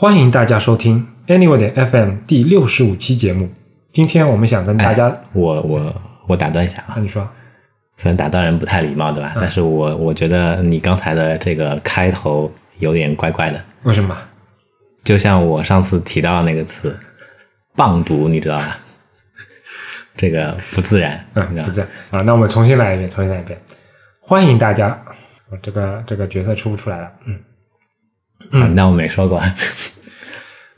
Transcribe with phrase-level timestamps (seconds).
[0.00, 3.50] 欢迎大家收听 Anyway 的 FM 第六十五期节目。
[3.90, 7.26] 今天我们想跟大家，我我我打断一下啊啊，，你说，
[7.94, 9.32] 虽然打断人不太礼貌，对吧？
[9.34, 12.48] 但是我我觉得你刚才的这个开头
[12.78, 14.16] 有点怪怪的，为什么？
[15.02, 16.96] 就像我上次提到的那个词
[17.74, 18.78] “棒读”，你知道吧？
[20.14, 23.58] 这个不自然，嗯，不在啊，那我们重新来一遍，重新来一遍。
[24.20, 24.96] 欢迎大家，
[25.50, 27.36] 我这个这个角色出不出来了，嗯
[28.50, 29.42] 啊那我没说过。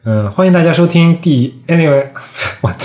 [0.04, 2.06] 嗯， 欢迎大家收听第 Anyway，
[2.60, 2.78] 我 的，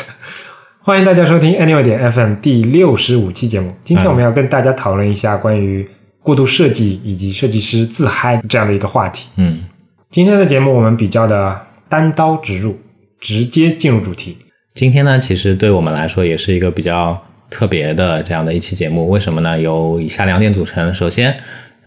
[0.80, 3.74] 欢迎大家收听 Anyway 点 FM 第六十五期节目。
[3.84, 5.88] 今天我们要跟大家讨论一下关于
[6.22, 9.30] 过度设计以及设计师自嗨这样的一个话题。
[9.38, 9.64] 嗯，
[10.12, 12.78] 今天的节目我们比较的单刀直入，
[13.20, 14.38] 直接进入主题。
[14.74, 17.20] 今天呢，其实对我们来说也是一个比较
[17.50, 19.10] 特别的这样的一期节目。
[19.10, 19.58] 为什么呢？
[19.60, 20.94] 由以下两点组成。
[20.94, 21.36] 首先，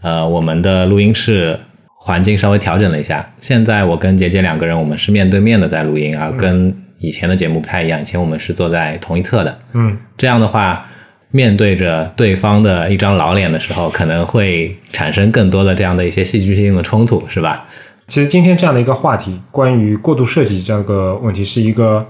[0.00, 1.58] 呃，我们的录音室
[2.00, 3.28] 环境稍微调整了一下。
[3.38, 8.00] 现在我跟杰杰两个人，我们是面对面的在录音啊，跟以前的节目不太一样。
[8.00, 10.86] 以前我们是坐在同一侧的，嗯，这样的话，
[11.30, 17.66] 面对着对方的一张老脸的时候，可能会产生更多的这样的一些戏剧性的冲突，是吧？
[18.06, 22.06] 其实今天这样的一个话题，关于过度设计这个问题，是一个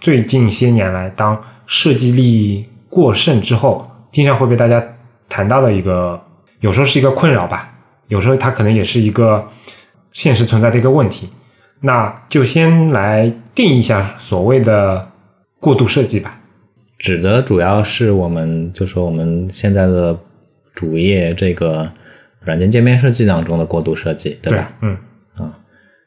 [0.00, 4.82] 最近些年来当设计力过剩之后，经常会被大家
[5.28, 6.18] 谈到的一个，
[6.60, 7.73] 有时候是一个困扰吧，
[8.08, 9.48] 有时候它可能也是一个
[10.12, 11.28] 现实存在的一个问题。
[11.80, 15.10] 那就先来定义一下所谓的
[15.60, 16.40] 过度设计吧。
[16.98, 20.18] 指的主要是我们就说我们现在的
[20.74, 21.90] 主页这个
[22.40, 24.72] 软件界面设计当中的过度设计，对吧？
[24.80, 24.96] 嗯，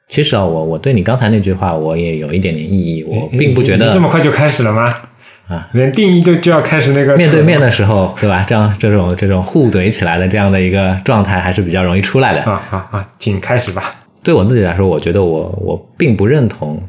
[0.07, 4.89] 其实啊，我我对你刚才那句话我也有一点点异议，我并不觉得这么快就开始了吗？
[5.47, 8.43] 啊，连定义都就要开始那个面对面的时候，对吧？
[8.47, 12.41] 这样这种这种互怼起来的这样的一个状态还是比较容易出来的。
[12.41, 13.95] 啊啊啊，请开始吧。
[14.23, 16.81] 对我自己来说，我觉得我我并不认同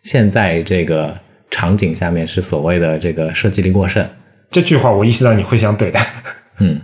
[0.00, 1.14] 现在这个
[1.50, 4.08] 场景下面是所谓的这个设计力过剩。
[4.50, 6.00] 这句话我意识到你会想怼的。
[6.60, 6.80] 嗯，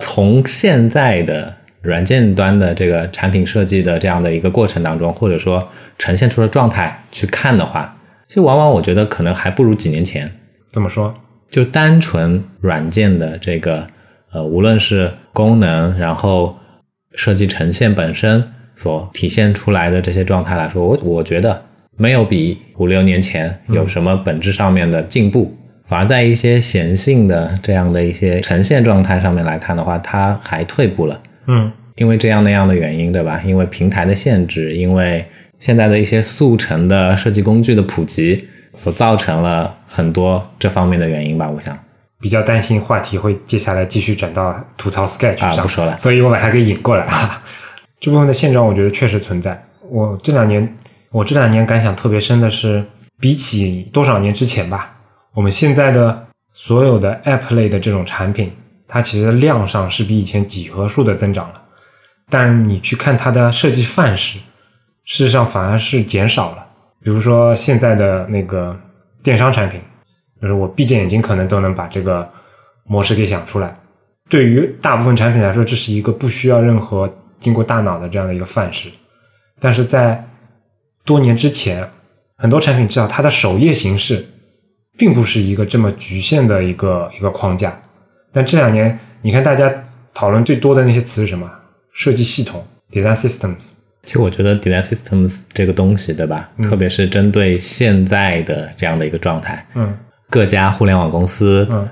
[0.00, 7.96] 从现在的软件端的这个产品设计的这样的一个过程当中，或者说呈现出的状态去看的话，
[8.26, 10.30] 其实往往我觉得可能还不如几年前。
[10.76, 11.14] 怎么说？
[11.48, 13.86] 就单纯软件的这个
[14.30, 16.54] 呃，无论是功能，然后
[17.14, 18.44] 设计呈现本身
[18.74, 21.62] 所体现出来的这些状态来说，我我觉得
[21.96, 25.56] 没有比五六年前有什么本质上面的进步，
[25.86, 31.18] 反而在一些显性的这样的一些呈现状态上面来看的话，它还退步了。
[31.46, 33.42] 嗯因为这样那样的原因，对吧？
[33.46, 35.24] 因为平台的限制，因为
[35.58, 41.50] 现在的一些速成的设计工具的普及，所造成了很多这方面的原因吧。
[41.50, 41.76] 我想，
[42.20, 47.42] 比较担心话题会接下来继续转到吐槽 Sketch 上，啊不说了所以我把它给引过来啊。
[47.98, 49.60] 这部分的现状，我觉得确实存在。
[49.88, 50.76] 我这两年，
[51.10, 52.84] 我这两年感想特别深的是，
[53.18, 54.96] 比起多少年之前吧，
[55.32, 58.52] 我们现在的所有的 App 类的这种产品，
[58.86, 61.62] 它其实量上是比以前几何数的增长了，
[62.28, 64.38] 但你去看它的设计范式，
[65.04, 66.65] 事实上反而是减少了。
[67.06, 68.76] 比如说现在的那个
[69.22, 69.80] 电商产品，
[70.42, 72.28] 就是我闭着眼睛可能都能把这个
[72.82, 73.72] 模式给想出来。
[74.28, 77.08] 对于大部分产品来说，这是一个不需要任何
[77.38, 78.90] 经过大脑的这样的一个范式。
[79.60, 80.28] 但是在
[81.04, 81.88] 多年之前，
[82.38, 84.26] 很多产品至少它的首页形式
[84.98, 87.80] 并不是一个这么局限的一个一个框架。
[88.32, 89.72] 但这两年，你看大家
[90.12, 91.48] 讨论最多的那些词是什么？
[91.92, 93.74] 设计系统 （design systems）。
[94.06, 96.48] 其实我觉得 design systems 这个东西，对吧？
[96.62, 99.92] 特别是针对现在的这样的一个状态，嗯
[100.30, 101.86] 各家互联网公司嗯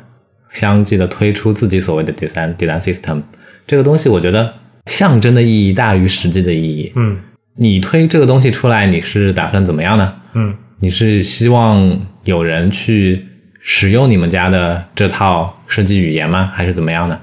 [0.51, 3.21] 相继的推出自己所谓的 design design system
[3.67, 4.55] 这个东西，我觉得
[4.87, 6.93] 象征的意义大于实际的意义。
[6.95, 7.19] 嗯
[7.57, 10.15] 你推这个东西出来，你是打算怎么样呢？
[10.35, 13.27] 嗯你是希望有人去
[13.61, 16.51] 使用你们家的这套设计语言吗？
[16.55, 17.19] 还是怎么样呢？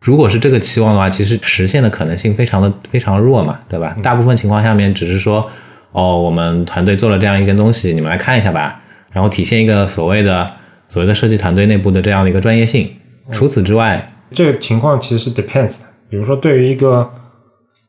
[0.00, 3.94] 如果是这个期望的话，其实实现的可能性非常的非常弱嘛，对吧？
[4.02, 5.48] 大部分情况下面只是说，
[5.92, 8.80] 哦，我们团队做了这样一件东西，你们来看一下吧，
[9.12, 10.50] 然后体现一个所谓的
[10.88, 12.90] 所谓的设计团队内部的这样的一个专业性。
[13.30, 15.86] 除此之外，这个情况其实是 depends 的。
[16.08, 17.08] 比如说，对于一个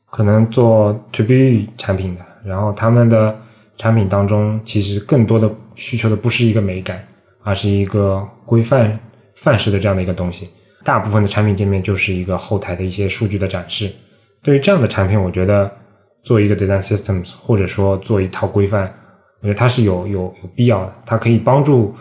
[0.10, 3.34] 可能做 to B 产品的，然后他们的
[3.78, 7.02] 产品当中，其实更多的需求的不是一个美感，
[7.42, 9.00] 而是一个规范
[9.36, 10.50] 范式的这样的一个东西。
[10.84, 13.92] 大部分的产品界面就是一个后台的一些数据的展示。
[14.42, 15.72] 对于这样的产品，我觉得
[16.24, 18.92] 做一个 design systems，或者说做一套规范，
[19.42, 20.94] 我觉得它是有有有必要的。
[21.06, 21.94] 它可以帮助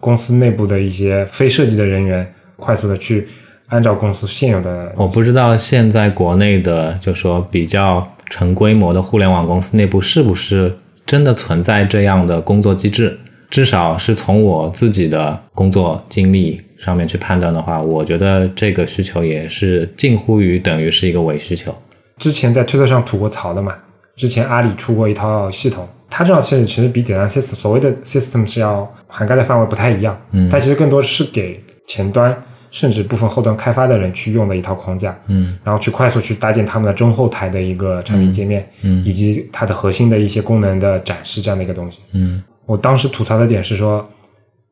[0.00, 3.26] 公司内部的一些非设计的人员快速的去
[3.68, 13.18] 按照公司现有的我不知道现在国内的就说比较成规模的互联网公司内部是不是真的存在这样的工作机制。
[13.50, 21.74] 至少是从我自己的工作经历上面去判断的话，我觉得这个需求也是近乎于等于是一个伪需求。
[22.16, 23.74] 之前在推特上吐过槽的嘛，
[24.16, 32.36] 之前阿里出过一套系统，它这套系统其实比点单 system 所谓的 system 是要涵盖的范围不太一样，嗯它其实更多是给前端
[32.70, 42.02] 甚至部分后端开发的人去用的一套框架，嗯然后去快速去搭建他们的中后台的一个产品界面，嗯以及它的核心的一些功能的展示这样的一个东西。
[42.12, 44.04] 嗯我当时吐槽的点是说，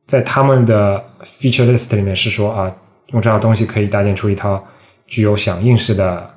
[0.07, 2.73] 在他们的 feature list 里面是说啊，
[3.09, 4.63] 用这套东西可以搭建出一套
[5.07, 6.29] 具有响应式的、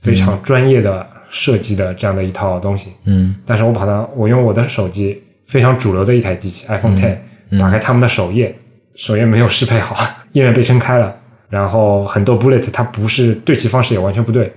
[0.00, 2.92] 非常专业的设计的这样的一套东西。
[3.04, 3.34] 嗯。
[3.46, 7.16] 但是我把它，我用我的手机非常主流的一台机器 iPhone Ten，、
[7.58, 8.54] 打开他们的首页，
[8.94, 9.96] 首页没有适配好，
[10.32, 11.16] 页面被撑开了，
[11.48, 14.52] 然后很多 bullet 它不是对齐方式也完全不对，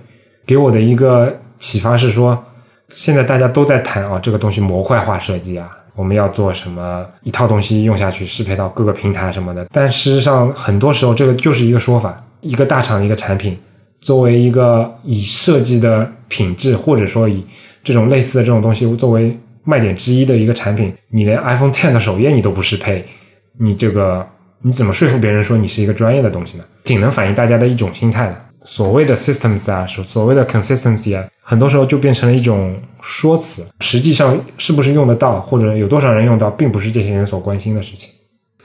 [0.46, 2.44] 给我的一个启发是说，
[2.88, 13.58] 现在大家都在谈啊这个东西模块化设计啊，我们要做什么一套东西用下去适配到各个平台什么的，但事实上很多时候这个就是一个说法，一个大厂的一个产品。
[14.00, 17.44] 作为一个以设计的品质，或者说以
[17.84, 23.04] 这种类似的这种东西作为卖点之一的一个产品，你连 iPhone Ten 的首页你都不适配，
[23.58, 24.26] 你这个
[24.62, 26.64] 你怎么说服别人说你是一个专业的东西呢？
[26.82, 28.40] 挺能反映大家的一种心态的。
[28.64, 38.10] 所谓的 systems 啊，所所谓的 consistency 啊，很多时候就变成了一种说辞，实际上是不是用得到，或者有多少人用到，并不是这些人所关心的事情。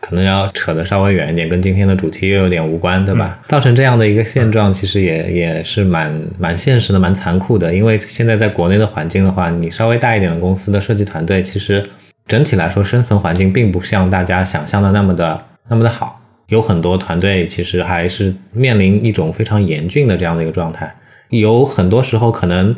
[0.01, 3.39] 可能要扯得稍微远一点，跟今天的主题又有点无关，对吧？
[3.47, 7.73] 造成这样的一个现状，其实也也是蛮蛮现实的，蛮残酷的。
[7.73, 11.83] 因为现在在国内的环境的话，你稍微大一点的公司的设计团队，其实
[12.27, 16.21] 整体来说生存环境并不像大家想象的那么的那么的好。
[16.47, 20.93] 有很多团队其实还是面临一种非常严峻的这样的一个状态。
[21.29, 22.75] 有很多时候，可能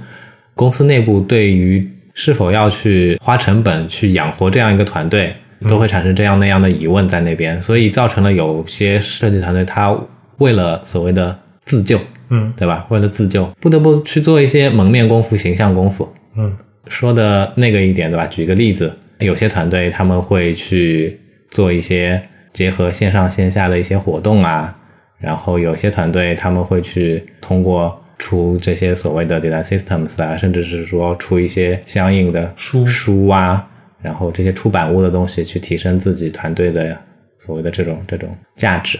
[0.56, 5.36] 公司内部对于是否要去花成本去养活这样一个团队，
[5.68, 9.96] 都会产生这样那样的疑问在那边，所以造成了有些设计团队他
[10.38, 12.00] 为了所谓的自救，
[12.30, 12.86] 嗯对吧？
[12.90, 16.08] 为了自救，不得不去做一些蒙面功夫、形象功夫。
[16.36, 16.56] 嗯
[16.88, 18.26] 说的那个一点，对吧？
[18.28, 21.20] 举个例子，有些团队他们会去
[21.52, 22.22] 做一些
[22.58, 24.76] 结合线上线下的一些活动啊，
[25.20, 33.64] 然后有些团队他们会去通过出这些所谓的 design systems 啊，甚至是说出一些相应的书书啊，
[34.02, 36.98] 然后这些出版物的东西，去提升自己团队的
[37.38, 38.98] 所谓的这种这种价值。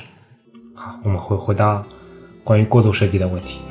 [0.76, 1.84] 好，我们回回到
[2.44, 3.62] 关于过度设计的问题。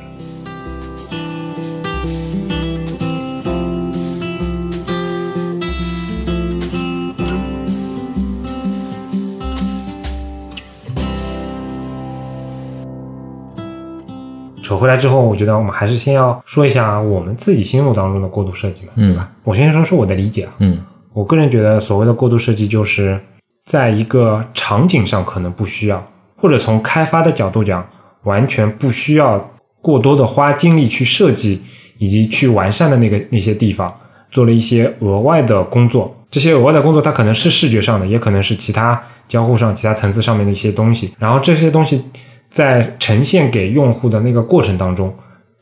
[14.67, 19.31] 扯回来之后，我觉得我们还是先要说一下我们自己心目当中的过度设计嘛，嗯对吧？
[19.45, 20.83] 我先说说我的理解啊，嗯
[21.13, 23.17] 我个人觉得，所谓的过度设计，就是
[23.63, 26.05] 在一个场景上可能不需要，
[26.35, 27.87] 或者从开发的角度讲，
[28.23, 29.49] 完全不需要
[29.81, 31.61] 过多的花精力去设计
[31.97, 33.89] 以及去完善的那个那些地方，
[34.29, 36.13] 做了一些额外的工作。
[36.29, 41.13] 这些额外的工作，它可能是视觉上的，也可能是其他交互上、其他层次上面的一些东西。
[41.17, 42.03] 然后这些东西
[42.49, 45.13] 在呈现给用户的那个过程当中，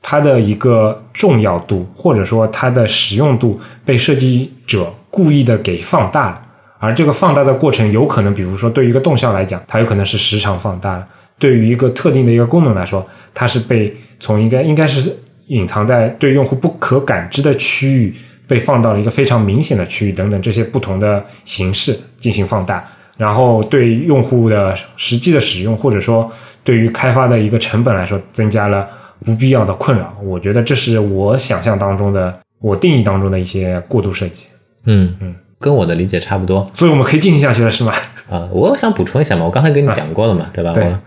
[0.01, 6.41] 它的一个重要度，或者说它的实用度，被设计者故意的给放大了。
[6.77, 11.05] 而这个放大的过程，有可能，比如说对于一个动效来讲，它有可能是时长放大了；
[11.39, 18.13] 对于一个特定的一个功能来说，它是被从应该应该是隐藏在对用户不可感知的区域，
[18.47, 22.85] 被放到了一个非常明显的区域等等这些不同的形式进行放大。
[23.17, 26.29] 然后对用户的实际的使用，或者说
[26.65, 28.83] 对于开发的一个成本来说，增加了
[29.23, 30.13] 不必要的困扰。
[30.21, 34.47] 我觉得这是我想象当中的，我定义当中的一些过度设计。
[34.85, 36.69] 嗯嗯，跟我的理解差不多。
[36.73, 37.93] 所以我们可以进行下去了，是吗？
[38.29, 40.73] 啊、我想补充一下嘛，我刚才跟你讲过了嘛，对吧？
[40.73, 40.99] 对我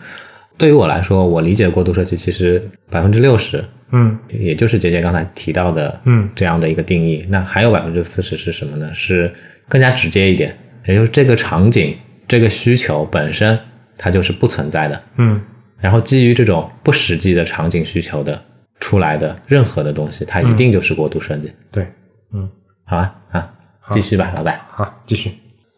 [0.56, 7.24] 对于我来说，我理解过度设计其实百分之六十，嗯也就是杰杰刚才提到的，嗯这样的一个定义。
[7.28, 8.92] 那还有百分之四十是什么呢？
[8.94, 9.32] 是
[9.68, 11.96] 更加直接一点，也就是这个场景、
[12.26, 13.58] 这个需求本身
[13.98, 15.02] 它就是不存在的。
[15.16, 15.38] 嗯
[15.80, 18.42] 然后基于这种不实际的场景需求的
[18.80, 21.52] 出来的任何的东西，它一定就是过度设计。
[21.70, 21.86] 对，
[22.32, 22.48] 嗯，
[22.84, 23.50] 好啊，啊，
[23.90, 24.60] 继续吧，老板。
[24.68, 25.30] 好，继续。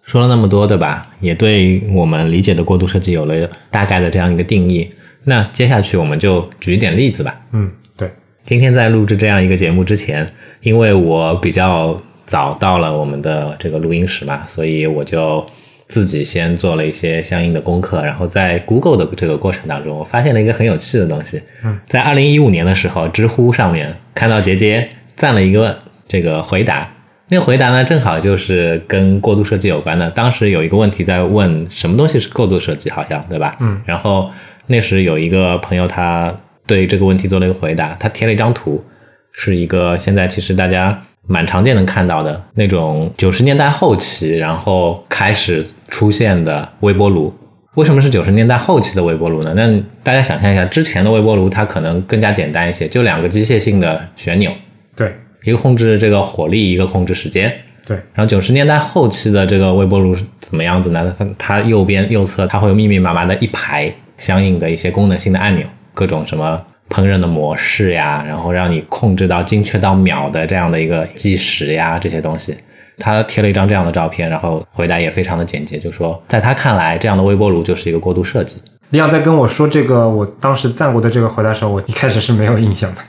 [0.02, 1.06] 说了那么多，对吧？
[1.20, 4.88] 也对我们理解的过度设计有了大概的这样一个定义。
[5.24, 7.38] 那接下去我们就举一点例子吧。
[7.52, 8.10] 嗯，对，
[8.44, 10.26] 今天在录制这样一个节目之前，
[10.62, 15.46] 因为我比较早到了我们的这个录音室嘛，所以我就
[15.90, 21.42] 自己先做了一些相应的功课，然后在 Google 的这个过程当中，我发现了一个很有趣的东西。
[21.64, 26.88] 嗯，在二零一五年的时候，知乎上面看到杰杰赞了一个这个回答，
[27.30, 30.09] 那个回答呢，正好就是跟过度设计有关的。
[30.11, 33.56] 当时有一个问题在问什么东西是过度设计，好像对吧？
[33.59, 33.82] 嗯。
[33.85, 34.30] 然后
[34.68, 36.32] 那时有一个朋友，他
[36.66, 38.85] 对这个问题做了一个回答，他贴了一张图，
[39.32, 47.32] 是一个现在其实大家蛮常见能看到的那种九十年代后期，然后开始出现的微波炉。
[47.74, 49.52] 为什么是九十年代后期的微波炉呢？
[49.54, 54.52] 那大家想象一下，之前的微波炉它可能更加简单一些，就两个机械性的旋钮。
[54.96, 55.14] 对。
[55.42, 57.50] 一个控制这个火力，一个控制时间。
[57.86, 61.10] 对，然后九十年代后期的这个微波炉是怎么样子呢？
[61.18, 72.54] 它它右边右侧它会有密密麻麻的一排相应的一些功能性的按钮，各种什么烹饪的模式呀，然后让你控制到精确到秒的这样的一个计时呀这些东西。
[72.99, 78.61] 他贴了一张这样的照片，然后回答也非常的简洁，就说在他看来，这样的微波炉就是一个过度设计。
[78.90, 83.00] 李阳在跟我说这个我当时赞过的这个回答时候，我一开始是没有印象的，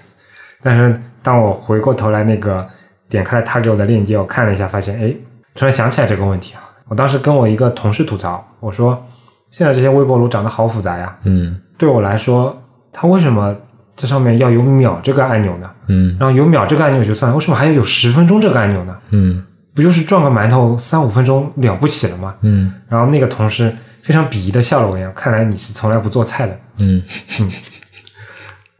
[0.64, 1.02] 但是。
[1.24, 2.68] 当我回过头来，那个
[3.08, 5.14] 点开了他给我的链接，我看了一下，发现哎，
[5.54, 6.66] 突然想起来这个问题啊！
[6.88, 9.06] 我当时跟我一个同事吐槽，我说
[9.52, 12.60] 现在这些微波炉长得好复杂呀，嗯，对我来说，
[12.92, 13.56] 它为什么
[13.96, 15.70] 这上面要有秒这个按钮呢？
[15.88, 18.98] 嗯，然后有秒这个按钮就算了，为什么还要有十分钟这个按钮呢？
[19.10, 19.44] 嗯，
[19.74, 22.36] 不就是转个馒头三五分钟了不起了吗？
[22.42, 27.02] 嗯，然后那个同事非常鄙夷的笑了我一样，看来你是从来不做菜的，嗯
[27.40, 27.52] 嗯，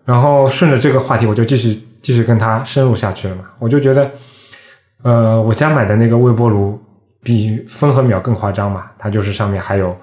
[0.06, 1.88] 然后顺着这个话题，我就继续。
[2.02, 3.44] 继续跟他深入下去了嘛？
[3.60, 4.10] 我就觉得，
[5.04, 6.82] 呃，我家买的那个微波炉
[7.22, 9.96] 比分和秒更夸张嘛，它就是上面还有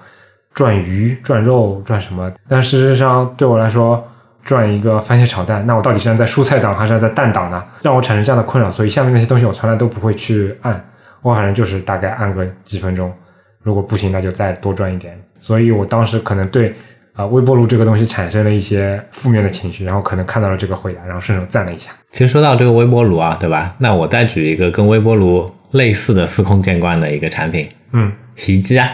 [0.53, 2.31] 转鱼、转肉、转什么。
[2.47, 4.01] 但事实上对我来说，
[4.49, 7.63] 转一个番茄炒蛋，那我到底是在蔬菜档还是在蛋档呢？
[7.83, 8.71] 让我产生这样的困扰。
[8.71, 10.83] 所以下面那些东西我从来都不会去按，
[11.21, 13.13] 我反正就是大概按个几分钟，
[13.61, 15.15] 如果不行那就再多转一点。
[15.39, 16.73] 所以我当时可能对。
[17.15, 21.91] 啊，微波炉这个东西产生了一些负面的情绪，然后可能看到了这个回答，然后顺手赞了一下。
[22.11, 23.75] 其实说到这个微波炉啊，对吧？
[23.79, 28.89] 那我再举一个跟微波炉类似的司空见惯的一个产品，嗯，洗衣机啊，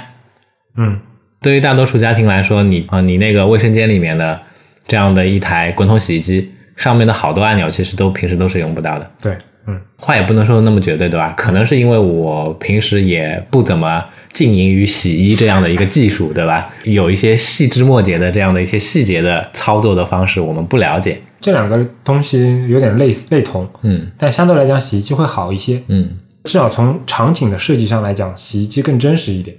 [0.76, 1.00] 嗯，
[1.40, 4.42] 对于大多数家庭来说，你啊，你那个卫生间里面的
[4.88, 9.12] 这样的一台滚筒洗衣机，上面的好多按钮其实都平时都是用不到的。
[9.22, 9.38] 对，
[9.68, 11.34] 嗯，话也不能说的那么绝对，对吧？
[11.38, 14.04] 可能是因为我平时也不怎么。
[14.36, 16.68] 经营于洗衣这样的一个技术，对吧？
[16.84, 21.18] 有一些细枝末节的这样的一些细节的操作的方式，我们不了解。
[21.39, 29.56] 这两个东西有点类似类同，嗯，但相对来讲，洗衣机会好一些，嗯，至少从场景的设计上来讲，洗衣机更真实一点。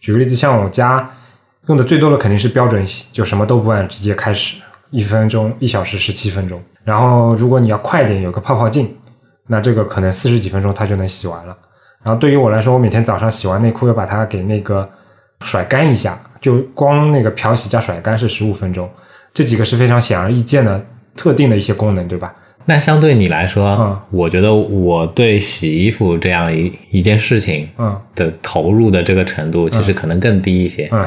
[0.00, 1.10] 举个例子，像我家
[1.68, 4.56] 用的最多的肯定是标准洗，就什么都不按，直接开始，
[4.94, 6.62] 一分钟、一小时、十七分钟。
[6.84, 8.88] 然后如果你要快一点，有个泡泡镜，
[9.48, 11.56] 那这个可能四十几分钟它就能洗完了。
[12.04, 14.88] 然后对于我来说，我每天早上洗完内裤要把它给那个
[15.40, 18.88] 甩干一下，就光那个漂洗加甩干是十五分钟，
[19.32, 20.80] 这几个是非常显而易见的
[21.16, 22.34] 特定的一些功能，对吧？
[22.66, 31.06] 那相对你来说，嗯，我觉得我对洗衣服这样一一件事情，嗯，的投入的这个程度其实可能更低一些，嗯，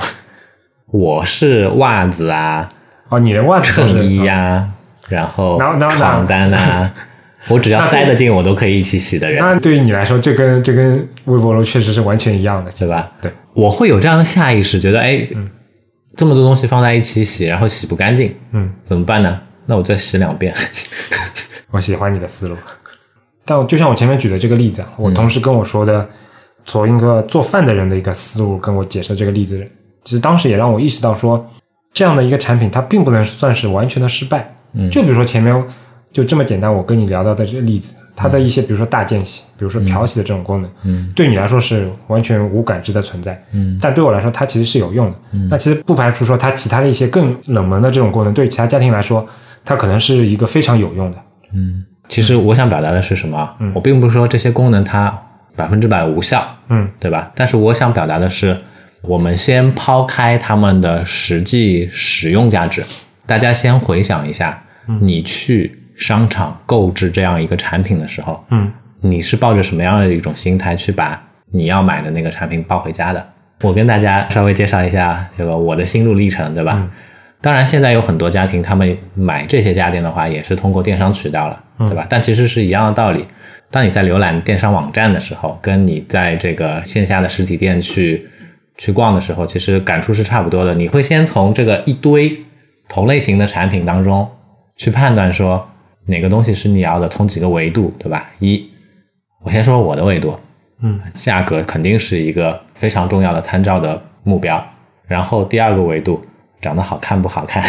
[0.91, 2.70] 我是袜子啊，
[3.09, 4.67] 哦，你的袜子衬衣呀，
[5.09, 5.57] 然后
[5.91, 6.93] 床单啊。
[7.49, 9.39] 我只要塞得进，我都可以一起洗的人。
[9.39, 13.09] 那对于你来说，这跟这跟微波炉确实是完全一样的，对吧？
[13.21, 15.25] 对，我会有这样的下意识，觉得哎，
[16.17, 19.39] 这么多东西放在一起洗，然后洗不干净，嗯，怎么办呢？
[19.65, 20.53] 那我再洗两遍。
[21.71, 22.57] 我喜欢你的思路，
[23.45, 26.05] 但就像我前面举的这个例子，我同事跟我说的，
[26.65, 29.65] 从一个做饭的人的一个思路跟我解释这个例子，
[30.03, 31.49] 其实当时也让我意识到说，
[31.98, 34.48] 这样的一个产品它并不能算是完全的失败。
[34.74, 35.63] 嗯，就比如说前面。
[36.10, 45.18] 就这么简单，我跟你聊到的这个例子，它的一些，比如说大间隙，比如说漂洗的这种功能，嗯，对你来说是完全无感知的存在，嗯，但对我来说，它其实是有用的。
[45.34, 49.27] 嗯，那其实不排除说它其他的一些更冷门的这种功能，对其他家庭来说，
[49.63, 51.18] 它可能是一个非常有用的。
[51.54, 53.48] 嗯，其实我想表达的是什么？
[53.60, 55.16] 嗯，我并不是说这些功能它
[55.56, 57.30] 百分之百无效，嗯，对吧？
[57.36, 58.58] 但是我想表达的是，
[59.07, 62.83] 我们先抛开他们的实际使用价值，
[63.25, 64.61] 大家先回想一下，
[65.01, 65.83] 你去。
[65.97, 68.71] 商场购置这样一个产品的时候，嗯，
[69.01, 73.27] 你是抱着什么样的一种心态去把你要买的那个产品抱回家的？
[73.61, 76.87] 我跟大家稍微介绍一下这个我的心路历程，对吧？
[77.41, 82.05] 当然，现在有很多家庭他们买这些家电的话，也是通过电商渠道了，对吧？
[82.07, 83.25] 但其实是一样的道理。
[83.71, 88.23] 当你在浏览电商网站的时候，跟你在这个线下的实体店去
[88.77, 90.74] 去逛的时候，其实感触是差不多的。
[90.75, 92.46] 你会先从这个一堆
[92.88, 94.29] 同类型的产品当中
[94.75, 95.67] 去判断说。
[96.10, 97.05] 哪个东西是你要的？
[97.10, 98.29] 从几个维度，对吧？
[98.39, 98.65] 一，
[99.43, 100.39] 我先说我的维度，
[100.81, 104.65] 嗯，价格肯定是一个非常重要的参照的目标。
[105.05, 106.25] 然后第二个维度，
[106.62, 107.62] 长得好看不好看。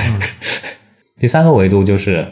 [1.19, 2.25] 第三个维度就是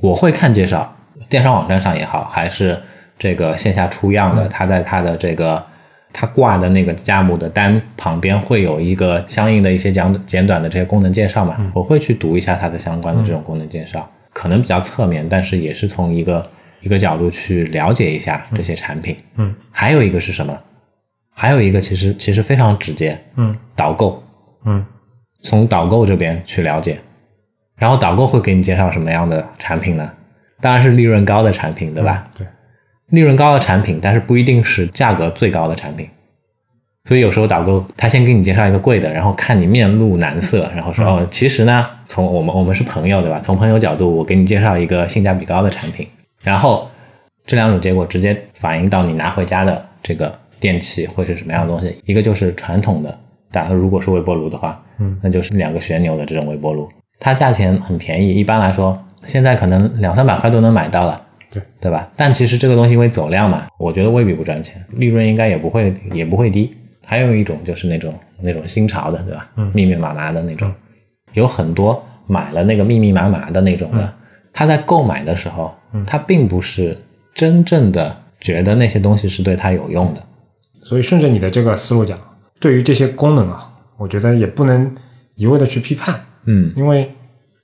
[0.00, 0.96] 我会看介绍，
[1.28, 2.80] 电商网站上也好，还是
[3.18, 5.66] 这个线下出样的，它在它的这个
[6.12, 16.44] 它挂的那个价目的单旁边会有一个相应的一些简简短的这些功能介绍嘛，我会去读一下它的相关的这种功能介绍，可能比较侧面，但是也是从一个
[16.80, 19.16] 一个角度去了解一下这些产品。
[19.36, 20.58] 嗯还有一个是什么？
[21.32, 24.22] 还有一个其实其实非常直接，嗯导购，
[24.66, 24.84] 嗯
[25.42, 26.98] 从导购这边去了解，
[27.78, 30.10] 然后导购会给你介绍什么样的产品呢？
[30.60, 32.28] 当然是利润高的产品，对吧？
[32.36, 32.46] 对，
[33.10, 36.08] 利润高的产品，但是不一定是价格最高的产品。
[37.04, 43.40] 所以有时候导购他先给你介绍一个贵的，然后看你面露难色，然后说、哦，其实呢，从我们我们是朋友，对吧？
[43.40, 46.06] 从朋友角度，我给你介绍一个性价比高的产品，
[46.42, 46.88] 然后
[47.46, 51.96] 这两种结果直接反映到你拿回家的这个电器会是什么样的东西。
[52.04, 53.18] 一个就是传统的，
[53.50, 56.86] 打如果是微波炉的话，嗯，那就是两个旋钮的这种微波炉，
[57.18, 61.20] 它价钱很便宜，一般来说现在可能两三百块都能买到了。
[61.52, 62.08] 对对吧？
[62.16, 66.74] 但其实这个东西因为走量嘛，我觉得未必不赚钱，利润应该也不会也不会低。
[67.04, 69.50] 还有一种就是那种那种新潮的，对吧？
[69.56, 70.72] 嗯密密麻麻的那种，
[71.32, 74.14] 有很多买了那个密密麻麻的那种的，
[74.52, 76.96] 他在购买的时候，嗯他并不是
[77.34, 80.22] 真正的觉得那些东西是对他有用的。
[80.82, 82.16] 所以顺着你的这个思路讲，
[82.60, 84.94] 对于这些功能啊，我觉得也不能
[85.34, 87.10] 一味的去批判，嗯因为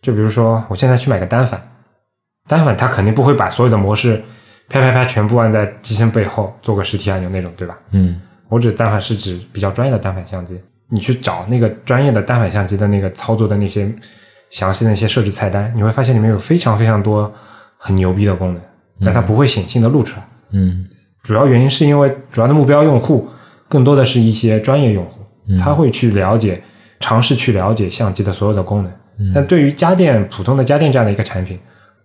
[0.03, 1.63] 就比如说我现在去买个单反，
[2.47, 4.23] 单反它肯定不会把所有的模式
[4.69, 7.79] 啪啪啪全部按在机身背后做个实体按钮那种，对吧？
[7.93, 13.93] 嗯我指单反是指比较专业的单反相机，你去找那个专业的单反相机的那个操作的那些
[14.51, 17.33] 详细的那些设置菜单，你会发现里面有非常非常多
[17.77, 18.63] 很牛逼的功能，
[19.05, 20.27] 但它不会显性的露出来。
[20.53, 20.87] 嗯
[21.25, 23.29] 主要原因是因为主要的目标用户
[23.69, 25.21] 更多的是一些专业用户，
[25.59, 26.63] 他会去了解、
[27.01, 28.93] 尝试去了解相机的所有的功能。
[29.35, 31.59] 但对于家电普通的家电这样的一个产品，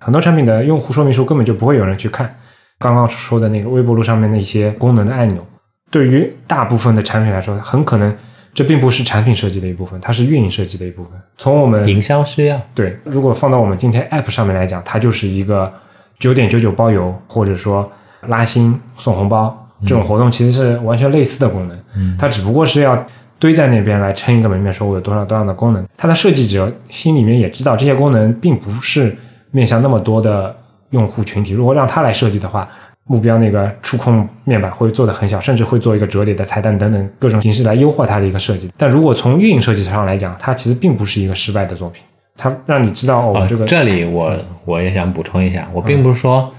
[0.03, 2.35] 很多产品的用户说明书根本就不会有人去看。
[2.79, 5.45] 刚刚说的那个微波炉上面的一些功能的按钮，
[5.91, 8.11] 对于大部分的产品来说，很可能
[8.51, 11.11] 这并不是产品设计的一部分，它是运营设计的一部分。
[11.37, 12.59] 从我们营销需要。
[12.73, 15.71] 对，如果放到我们今天 App 上面来讲，它就是一个
[16.17, 17.89] 九点九九包邮，或者说
[18.27, 21.77] 拉新送红包这种活动，其实是完全类似的功能。
[21.95, 23.05] 嗯它只不过是要
[23.37, 25.85] 堆在那边来撑一个门面，说我有多少多样的功能。
[25.95, 29.15] 它的设计者心里面也知道这些功能并不是
[29.51, 30.55] 面向那么多的
[30.89, 31.53] 用户群体。
[31.53, 32.65] 如果让他来设计的话，
[33.05, 38.71] 目标那个触控面板会做的很小，甚至会做一个折叠的菜单等等各种形式来优化它的一个设计。
[38.77, 42.03] 但如果从运营设计上来讲，它其实并不是一个失败的作品。
[42.37, 44.35] 它让你知道哦，哦，这个这里我
[44.65, 46.49] 我也想补充一下，我并不是说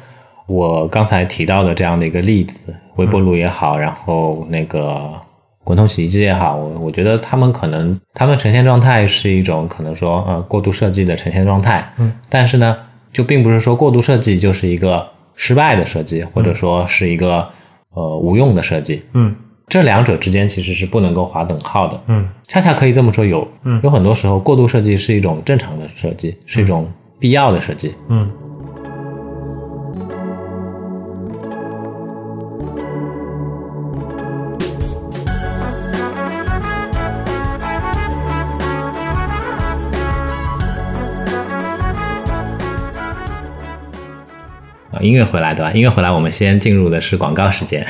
[0.46, 2.59] 我刚才提到的这样的一个例子，
[2.96, 5.12] 微波炉也好，然后那个
[5.64, 12.77] 滚筒洗衣机也好，我我觉得他们可能他们呈现状态是一种可能说呃过度设计的呈现状态，嗯，但是呢，
[13.12, 17.48] 就并不是说过度设计就是一个失败的设计，或者说是一个
[17.94, 19.35] 呃无用的设计，嗯。
[19.68, 22.29] 这两者之间其实是不能够划等号的，嗯。
[22.46, 23.81] 恰恰可以这么说，有嗯。
[23.83, 27.94] 有很多时候过度设计是一种正常的设计，是一种必要的设计。
[28.09, 28.20] 嗯。
[28.20, 28.29] 啊，
[45.02, 45.72] 音乐回来对吧？
[45.72, 47.86] 音乐回来，我们先进入的是广告时间，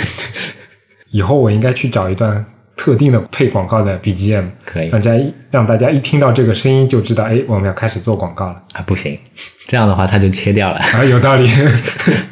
[1.12, 2.44] 以后我应该去找一段
[2.74, 8.82] 特定的配广告的 BGM，可以让大家一让大家一听到这个声音就知道，哎，我们要开始做广告了啊？
[8.86, 9.18] 不行，
[9.66, 10.78] 这样的话它就切掉了。
[10.94, 11.48] 啊，有道理。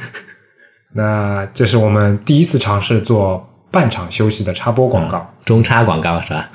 [0.93, 5.35] 那这是我们第一次尝试做半场休息的插播广告。
[5.45, 6.51] 中插广告是吧？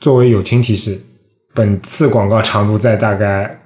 [0.00, 1.00] 作为友情提示，
[1.54, 3.60] 本次广告长度在大概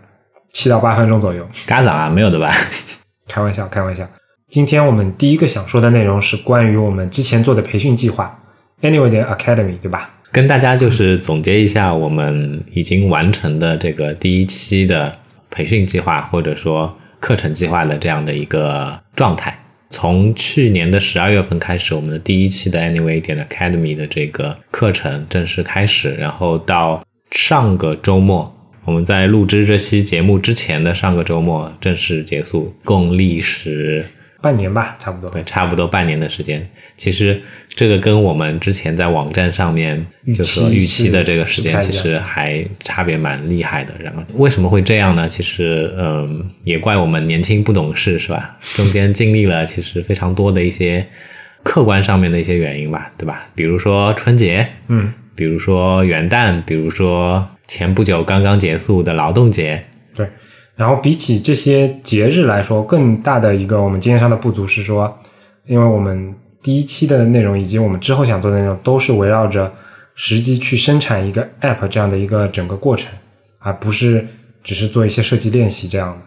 [0.53, 1.47] 七到八分钟左右。
[1.67, 2.53] 嘎掌啊，没有的吧？
[3.29, 4.09] 开玩笑，开玩笑。
[4.49, 8.39] 今天我们第一个想说的内容是关于我们之前做的培训计划
[8.83, 10.11] ，Anyway 的 Academy，对吧？
[10.31, 15.15] 跟大家就是总结一下我们已经完成的这个第一期的
[15.51, 19.59] 培训计划，或者说课程计划的这样的一个状态。
[19.91, 28.55] 从去年的十二月份开始，我们的第一期的 Anyway 点 Academy 的这个课程正式开始，然后到上个周末，
[28.85, 34.05] 我们在录制这期节目之前的上个周末正式结束，共历时
[34.43, 35.31] 半年吧，差不多。
[35.31, 36.69] 对，差不多半年的时间。
[36.97, 43.95] 其实这个跟我们之前在网站上面就说预期的这个时间，其实还差别蛮厉害的。
[44.01, 45.29] 然后为什么会这样呢？
[45.29, 48.59] 其实，嗯，也怪我们年轻不懂事，是吧？
[48.75, 51.07] 中间经历了其实非常多的一些
[51.63, 53.49] 客观上面的一些原因吧，对吧？
[53.55, 59.83] 比如说春节，嗯，比如说元旦，比如说前不久刚刚结束的劳动节，
[60.15, 60.29] 对。
[60.77, 65.11] 然后比起这些节日来说，更大的一个我们经验上的不足是说，
[65.65, 69.73] 因为我们第一期的内容以及我们之后想做的内容都是围绕着
[70.15, 73.11] 实际去生产一个 App 这样的一个整个过程，
[73.61, 74.27] 而不是
[74.63, 76.19] 只是做一些设计练习这样的。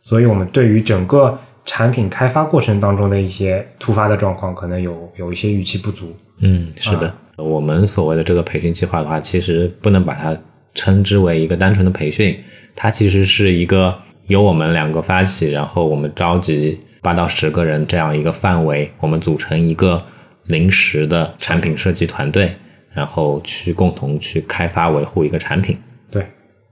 [0.00, 6.16] 所以我们对于整个产品开发过程当中的一些突发的状况，可能有有一些预期不足。
[6.38, 10.34] 嗯，是的，我们所谓的这个培训计划的话，其实不能把它
[10.74, 12.36] 称之为一个单纯的培训，
[12.74, 20.02] 它其实是一个由我们两个发起，然后我们召集八到十个人这样一个范围，我们组成一个
[20.44, 22.54] 临时的产品设计团队，
[22.92, 25.78] 然后去共同去开发维护一个产品。
[26.10, 26.26] 对，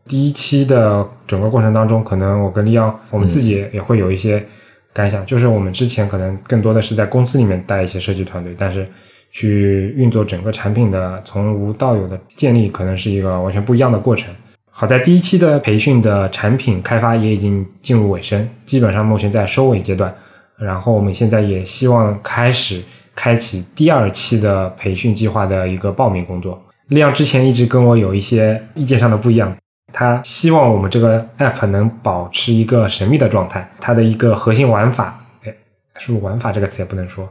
[0.06, 4.44] 第一期的整个过程当中，可能我跟利奥，我们自己也会有一些
[4.92, 8.86] 感想，就是我们之前可能更多的是在公司里面带一些设计团队，但是
[9.32, 14.32] 去运作整个产品的从无到有的建立，可能是一个完全不一样的过程。
[14.70, 20.14] 好在第一期的培训的产品开发也已经进入尾声，基本上目前在收尾阶段。
[20.58, 22.82] 然后我们现在也希望开始
[23.14, 26.62] 开启第二期的培训计划的一个报名工作。
[26.88, 29.56] 利昂之前一直跟我有一些意见上的不一样，
[29.92, 35.54] 他希望我们这个 app 能保持一个神秘的状态，它的一个核心玩法，哎，
[35.96, 37.28] 是不是玩法这个词也不能说？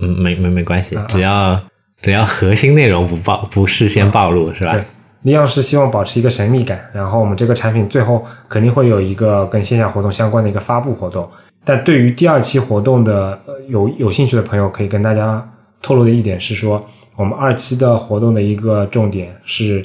[0.00, 1.60] 嗯，没没没关系，只要
[2.02, 4.72] 只要核心内容不暴 不事先暴露，是吧？
[4.72, 4.82] 对，
[5.22, 11.28] 利昂是希望保持一个神秘感，然后我们这个产品最后肯定会有一个跟线下活动相关的一个发布活动。
[11.64, 15.44] 但对于第二期活动的呃有有兴趣的朋友，可以跟大家
[15.82, 19.84] 透露的一点是说，我们二期的活动的一个重点是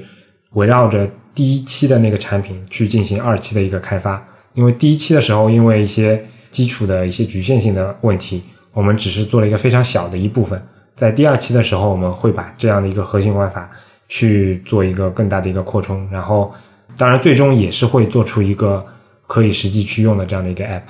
[0.52, 4.24] 围绕着第一期的那个产品去进行二期的一个开发。
[4.54, 10.60] 因为第一期的时候，因为一些基础的一些局限性的问题，我们只是做了一个非常小的一部分。
[10.96, 13.70] 在第二期的时候，我们会把这样的一个核心玩法
[14.08, 16.54] 去做一个更大的一个扩充，然后
[16.98, 18.86] 当然最终也是会做出一个
[19.26, 20.82] 可以实际去用的这样的一个 app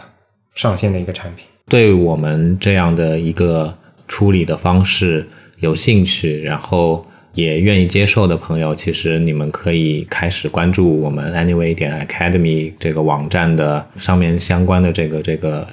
[0.55, 1.45] 上线的一个产品。
[1.67, 3.73] 对我们这样的一个
[4.07, 5.25] 处理的方式
[5.59, 15.65] 有兴趣，然后也愿意接受的朋友，其实你们可以开始关注我们 Anyway 点 Academy 这个网站的上面相关的这个这个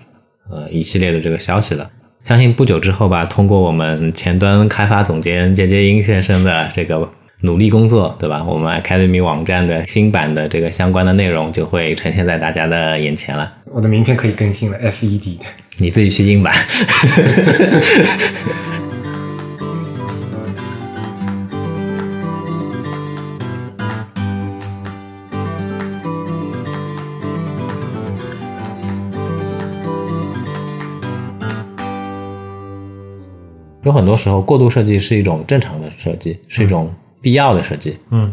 [0.49, 1.90] 呃一系列的这个消息了。
[2.24, 7.11] 相信不久之后吧，通过我们前端开发总监杰杰英先生的这个
[7.42, 8.44] 努力工作，对吧？
[8.44, 13.50] 我们 Academy 网站的新版的这个相关的内容就会呈现在大家的眼前了。
[13.64, 15.40] 我的名片可以更新了，FED 的。
[15.78, 16.52] 你自己去印吧。
[33.88, 37.96] 有很多时候，过度设计是一种正常的设计，是一种必要的设计。
[38.11, 38.33] 嗯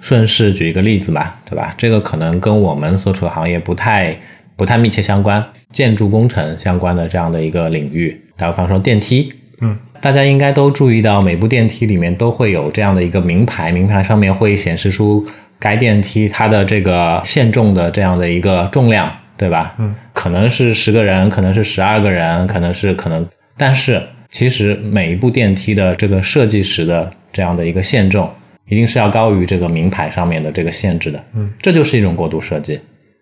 [0.00, 1.74] 顺势举一个例子吧，对吧？
[1.78, 4.14] 这个可能跟我们所处的行业不太
[4.54, 5.42] 不太密切相关，
[5.72, 15.26] 建筑工程相关的这样的一个领域，打比方说电梯，嗯大家应该都注意到，每部电梯里面都会有这样的一个名牌，名牌上面会显示出
[15.58, 19.74] 该电梯它的这个限重的这样的一个重量，对吧？
[19.78, 24.02] 嗯，可能是十个人，可能是十二个人，可能是可能，但是
[24.34, 28.28] 其实每一部电梯的这个设计时的这样的一个限重，
[28.66, 31.24] 一定是要高于这个名牌上面的这个限制的。
[31.34, 32.80] 嗯，这就是一种过度设计，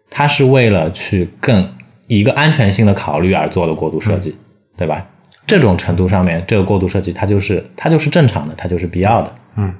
[0.09, 1.68] 它是为了去更
[2.07, 4.35] 一个安全性的考虑而做的过度设计，
[4.75, 5.07] 对吧？
[5.46, 9.35] 这种程度上面，这个过度设计它就是它就是正常的，它就是必要的。
[9.57, 9.75] 嗯，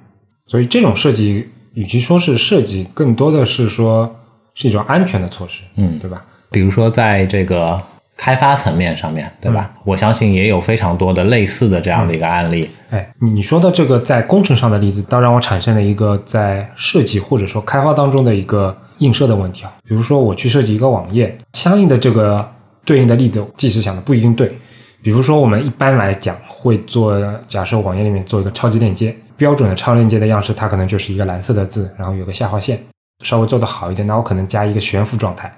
[0.45, 4.15] 所以这种设计，与其说是设计，更多的是说
[4.55, 6.23] 是一种安全的措施，嗯对吧？
[6.51, 7.81] 比如说在这个
[8.17, 9.73] 开发层面上面，对吧？
[9.85, 12.71] 我相信也有非常多的类似的这样的一个案例。
[12.91, 19.73] 哎，你你说的这个在工程上的例子，倒让我产生了一个在设计或者说开发当中的一个映射的问题啊。
[19.85, 22.49] 比如说我去设计一个网页，相应的这个
[22.85, 24.57] 对应的例子，即使想的不一定对。
[25.03, 32.79] 比如说我们一般来讲会做，假设网页里面做一个超级链接，标准的超链接的样式，它可能就是一个蓝色的字，然后有个下划线。
[33.25, 35.53] 稍微做的好一点，那我可能加一个悬浮状态，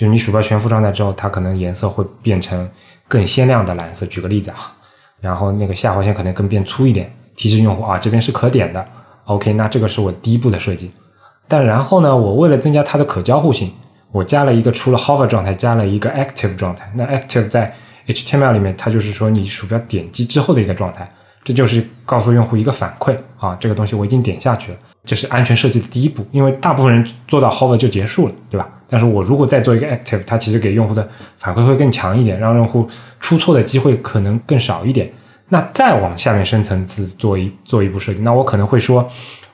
[0.00, 2.66] 就是你鼠标悬浮状态之后，它可能颜色会变成
[3.06, 4.06] 更鲜亮的蓝色。
[4.06, 4.56] 举个例子啊，
[5.20, 8.82] 然后那个下划线可能更变粗一点，提示用户啊这边是可点的。
[9.26, 10.90] OK，那这个是我第一步的设计。
[11.46, 13.70] 但然后呢，我为了增加它的可交互性，
[14.10, 16.90] 我加了一个除了 hover 状态，加了一个 active 状态。
[16.94, 17.70] 那 active 在
[18.06, 21.06] HTML 里面，它就是说你鼠标点击之后的一个状态，
[21.44, 26.24] 这就是告诉用户一个反馈啊，这个东西我已经点下去了，这是安全设计的第一步。
[26.30, 28.68] 因为大部分人做到 hover 就结束了，对吧？
[28.88, 32.86] 但是我如果再做一个 active，它其实给用户的反馈会更强一点，让用户
[33.20, 35.10] 出错的机会可能更少一点。
[35.48, 39.08] 那再往下面深层次做一做一步设计，那我可能会说，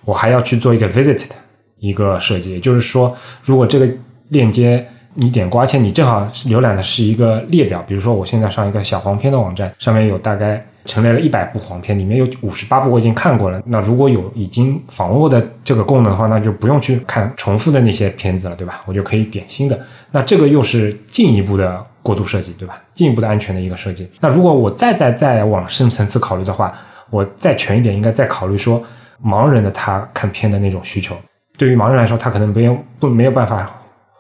[0.05, 1.35] 我还要去做一个 visit 的
[1.79, 3.91] 一个设计，也就是说，如果这个
[4.29, 13.61] 链接你点过，而且你正好浏览的是一个列表，比如说我现在上一个小黄片的网站，上面有大概陈列了一百部黄片，里面有五十八部我已经看过了。
[13.67, 18.83] 那如果有已经访问过的这个功能的话，那就不用去看重复的那些片子了，对吧？
[18.87, 19.79] 我就可以点新的。
[20.13, 22.81] 那这个又是进一步的过度设计，对吧？
[22.95, 24.09] 进一步的安全的一个设计。
[24.21, 26.73] 那如果我再再再往深层次考虑的话，
[27.11, 28.83] 我再全一点，应该再考虑说
[29.23, 31.17] 盲人的他看片的那种需求。
[31.59, 33.69] 对于盲人来说，他可能没有不没有办法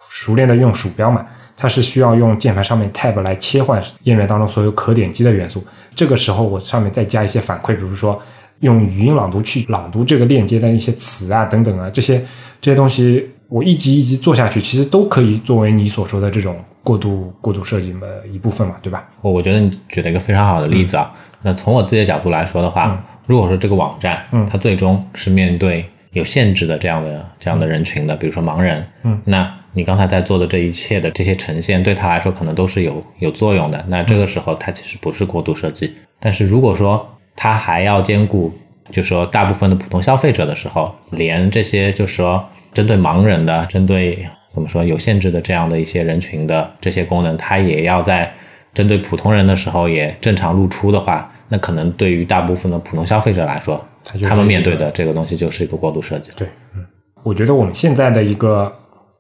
[0.09, 1.25] 熟练的用鼠标嘛，
[1.57, 5.65] 他是需要用键盘上面 Tab 来切换页面当中所有可点击的元素。
[5.95, 8.21] 这个时候，我上面再加一些反馈，比如说
[8.61, 12.23] 用语音朗读去朗读这个链接的一些词啊等等啊，这些
[12.61, 19.09] 这些东西，我一级一级做下去，其实都可以作为你所说的这种过度过度设计的一部分嘛，对吧？
[19.23, 21.13] 我我觉得你举了一个非常好的例子啊。
[21.43, 33.85] 那从我自己的角度来说的话，如果说这个网站，嗯它最终是面对有限制的这样的这样的人群的，比如说盲人，嗯，那你刚才在做的这一切的这些呈现，对他来说可能都是有有作用的。
[33.89, 35.93] 那这个时候，它其实不是过度设计。
[36.19, 38.51] 但是如果说它还要兼顾，
[38.91, 48.33] 就说大部分的普通消费者的时候，连这些就说针对盲人的、针对怎么说有限制的这样的一些人群的这些功能，它也要在
[48.73, 56.33] 针对普通人的时候也正常露出的话，那可能对于大部分的普通消费者来说，它就他们面对的这个东西就是一个过度设计。
[56.35, 56.83] 对，嗯，
[57.23, 58.75] 我觉得我们现在的一个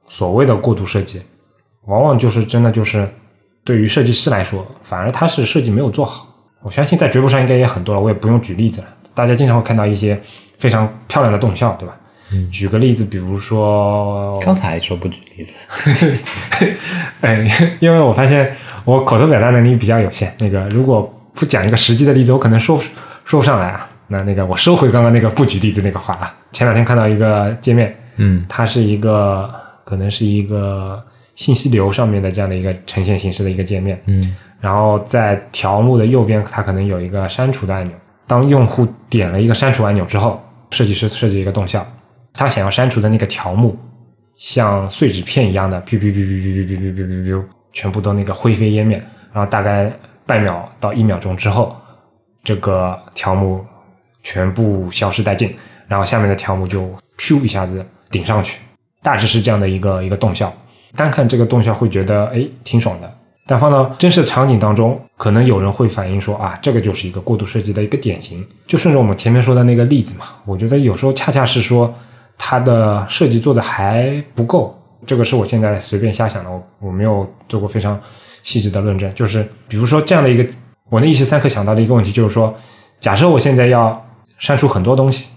[0.08, 1.22] 所谓的过度设计，
[1.86, 3.08] 往往就是真的就是
[3.64, 6.26] 对于设计师来说，反而他是设计没有做好。
[6.62, 8.88] 我相信在追捕上应该也很多了，我也不用举例子了。
[9.14, 10.20] 大家经常会看到一些
[10.58, 11.96] 非常漂亮的动效，对吧？
[12.32, 15.52] 嗯举个例子，比如说，刚才说不举例子，
[17.20, 17.46] 哎，
[17.78, 21.02] 因为我发现我口头表达能力比较有限，那个如果
[21.34, 22.80] 不讲一个实际的例子，我可能说
[23.24, 23.88] 说不上来啊。
[24.08, 26.32] 那那个我收回刚刚那个不举例子那个话了。
[26.50, 29.48] 前两天看到一个界面，嗯它是一个
[29.86, 31.00] 可能是一个
[31.36, 37.96] 信息流上面的这样的一个呈现形式的一个界面，嗯然后在条目的右边，它可能有一个删除的按钮。
[38.26, 41.86] 当用户点了一个删除按钮之后，设计师设计一个动效，
[42.32, 43.78] 他想要删除的那个条目，
[44.36, 49.00] 像碎纸片一样的，哔哔哔哔哔哔哔哔哔哔，全部都那个灰飞烟灭。
[49.32, 49.92] 然后大概
[50.26, 51.76] 半秒到一秒钟之后，
[52.42, 53.64] 这个条目
[54.24, 55.54] 全部消失殆尽，
[55.86, 58.58] 然后下面的条目就咻一下子顶上去，
[59.06, 60.52] 大致是这样的一个一个动效。
[60.96, 63.08] 单看这个动效会觉得哎挺爽的，
[63.46, 68.44] 但放到真实的场景当中，可能有人会反映说啊，这个就是一个过度设计的一个典型。
[68.66, 71.94] 就顺着我们前面说的那个例子嘛，我觉得有时候恰恰是说
[72.36, 74.76] 它的设计做的还不够。
[75.06, 77.96] 这个是我现在随便瞎想的，我我没有做过非常
[78.42, 79.08] 细致的论证。
[79.14, 80.44] 就是比如说这样的一个，
[80.90, 82.52] 我那一时三刻想到的一个问题就是说，
[82.98, 84.04] 假设我现在要
[84.38, 85.28] 删除很多东西，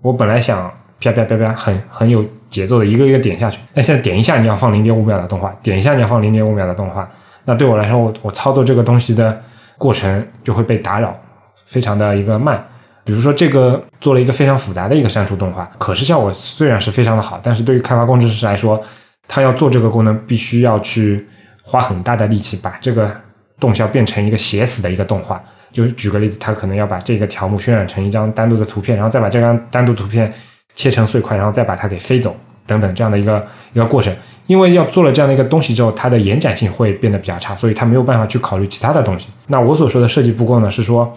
[0.00, 0.72] 我本来想
[1.10, 7.10] 啪啪啪啪很很有节奏的一个一个点下去，但现在点一下你要放零点五秒的动画，点一下你要放零点五秒的动画，
[7.44, 9.42] 那对我来说，我我操作这个东西的
[9.78, 11.18] 过程就会被打扰，
[11.66, 12.62] 非常的一个慢。
[13.04, 18.80] 比如说这个做了一个非常复杂的一个删除动画，可视效果虽然是非常的好，但是对于开发工程师来说，
[19.26, 21.26] 他要做这个功能，必须要去
[21.64, 23.10] 花很大的力气把这个
[23.58, 25.42] 动效变成一个写死的一个动画。
[25.72, 30.32] 就是举个例子，他可能要把这个条目渲染成一张单独的图片，然后再把这张单独图片
[30.74, 32.34] 切成碎块，然后再把它给飞走，
[32.66, 34.14] 等等这样的一个一个过程。
[34.48, 39.28] 因为要做了这样的一个东西之后，它的延展性会变得比较差，所以它没有办法去考虑其他的东西。
[39.46, 41.16] 那我所说的设计不够呢，是说，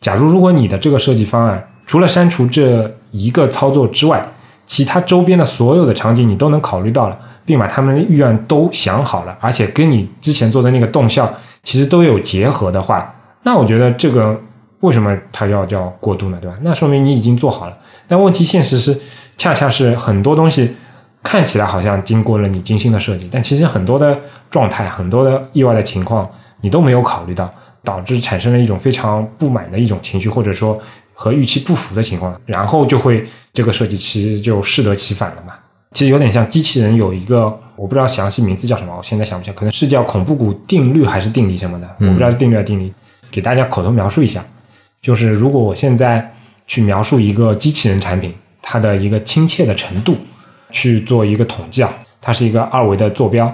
[0.00, 4.24] 假如如果你的这个设计方案除了删除这一个操作之外，
[4.64, 11.28] 其他周边的所有的场景你都能考虑到了，并把他们的预案都想好了，而且跟你之前做的那个动效
[11.64, 14.40] 其实都有结合的话，那我觉得这个
[14.80, 16.38] 为什么它要叫过度呢？
[16.40, 16.56] 对吧？
[16.62, 17.72] 那说明你已经做好了。
[18.12, 19.00] 但问题现实是，
[19.38, 20.70] 恰恰是很多东西
[21.22, 24.20] 看起来好像经过了你精心的设计，但其实很多的
[24.50, 27.50] 状态、很多的意外的情况你都没有考虑到，
[27.82, 30.78] 导致产生了一种非常不满的一种情绪，或者说
[31.14, 35.54] 和预期不符的情况，然后就会这个设计其实就适得其反了嘛。
[35.92, 42.92] 其实有点像机器人有一个我不知道详细名字叫什么，我现在想不起来，可能是叫恐怖谷定律还是定理什么的，我不知道是定律还是定理。
[43.30, 44.44] 给大家口头描述一下，
[45.00, 46.30] 就是如果我现在
[46.66, 50.16] 去描述一个机器人产品，它的一个亲切的程度，
[50.70, 53.52] 去做一个统计啊，它是一个二维的坐标，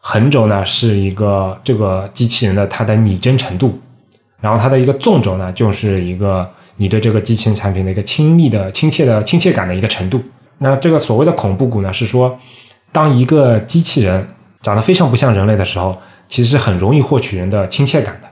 [0.00, 3.78] 横轴呢是一个这个机器人的它的拟真程度，
[4.40, 10.22] 然后它的一个纵轴呢就是一个你对这个机器人产品的一个亲密的、亲切的、亲切感的一个程度。
[10.58, 12.38] 那这个所谓的恐怖谷呢，是说
[12.92, 14.28] 当一个机器人
[14.62, 18.28] 长得非常不像人类的时候，其实是很容易获取人的亲切感的。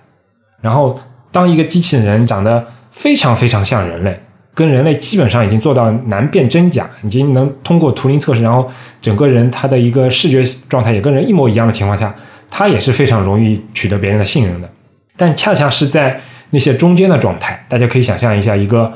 [0.61, 0.99] 然后，
[1.31, 4.19] 当一个机器人长得非常非常像人类，
[4.55, 8.67] 跟人类基本上已经做到难辨真假，已经能通过图灵测试，然后
[9.03, 12.13] 整个人他的一个视觉状态也跟人一模一样的情况下，
[12.51, 14.69] 他也是非常容易取得别人的信任的。
[15.15, 16.19] 但恰恰是在
[16.51, 18.91] 那些中间的状态，大家可以想象一下，一个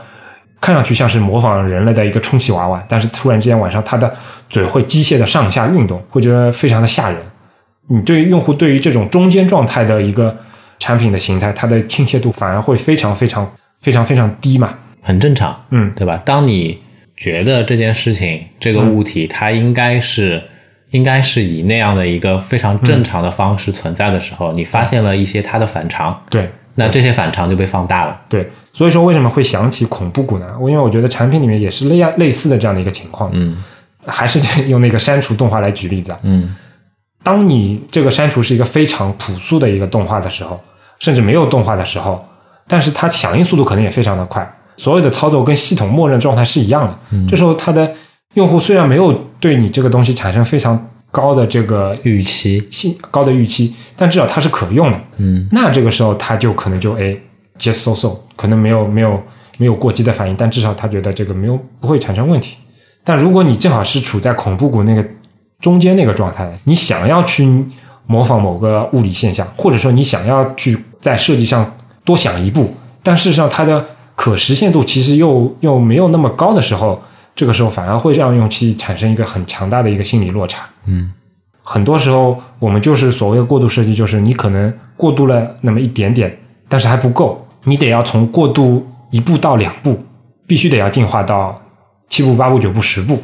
[0.62, 4.10] 看上去像是模仿人类的一个充气娃娃，但是突然之间晚上他的
[4.48, 7.18] 嘴会机械的上下运动，会觉得非常的吓人。
[7.88, 10.34] 你对于用户对于这种中间状态的一个
[10.78, 13.46] 产品的形态，它的亲切度反而会非常非常
[13.80, 14.74] 非常非常低嘛？
[15.02, 16.20] 很正常，嗯，对吧？
[16.24, 16.78] 当你
[17.16, 20.42] 觉得这件事情、这个物体它应该是
[20.90, 28.20] 应该是以那样的一个非常正常的方式存在的时候，你发现了一些它的反常，对那这些反常就被放大了。
[28.28, 30.46] 对，所以说为什么会想起恐怖谷呢？
[30.60, 33.62] 我因为我觉得产品里面也是类样类似的这样的一个情况，嗯
[34.06, 36.18] 还是用那个删除动画来举例子啊。
[36.22, 36.54] 嗯
[37.22, 40.58] 当你这个删除是一个非常朴素的一个动画的时候，
[40.98, 42.18] 甚至没有动画的时候，
[42.70, 46.96] 但是它响应速度可能也非常的快，所有的操作跟系统默认状态是一样的。
[47.28, 47.92] 这时候它的
[48.34, 55.00] 用户虽然没有对你这个东西产生非常高的这个预期，信高的预期，但至少它是可用的。
[55.16, 57.16] 嗯那这个时候它就可能就哎
[57.58, 59.20] just so so，可能没有没有
[59.58, 62.56] 没有过激的反应，但至少他觉得这个没有不会产生问题。
[63.02, 65.04] 但如果你正好是处在恐怖谷那个
[65.60, 67.64] 中间那个状态，你想要去
[68.06, 73.84] 模仿某个物理现象，或者说你想要去在设计上多想一步，但事实上它的
[74.14, 77.00] 可实现度其实又又没有那么高的时候，
[77.34, 80.66] 这个时候反而会让用户产生一个很强大的一个心理落差。
[80.86, 81.12] 嗯
[81.62, 86.36] 很多时候，我们就是所谓的过度设计，就是你可能过度了那么一点点，
[86.68, 89.96] 但是还不够，你得要从过度一步到两步，
[90.48, 91.60] 必须得要进化到
[92.08, 93.22] 七步、八步、九步、十步，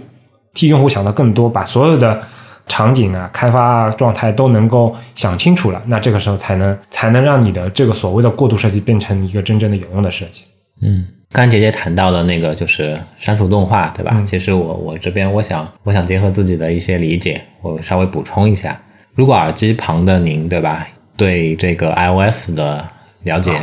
[0.55, 2.23] 替用户想的更多，把所有的
[2.67, 10.45] 场景啊、开发啊、状态都能够想清楚了，那这个时候才能才能让你的这个所谓的过度设计变成一个真正的有用的设计。
[10.83, 11.07] 嗯。
[11.33, 14.13] 刚才姐姐谈到的那个就是删除动画，对吧？
[14.15, 18.81] 嗯其实我我这边我想我想结合自己的一些理解，我稍微补充一下。
[19.13, 20.87] 如果耳机旁的您，对吧？
[21.17, 22.89] 对这个 iOS 的
[23.25, 23.61] 了解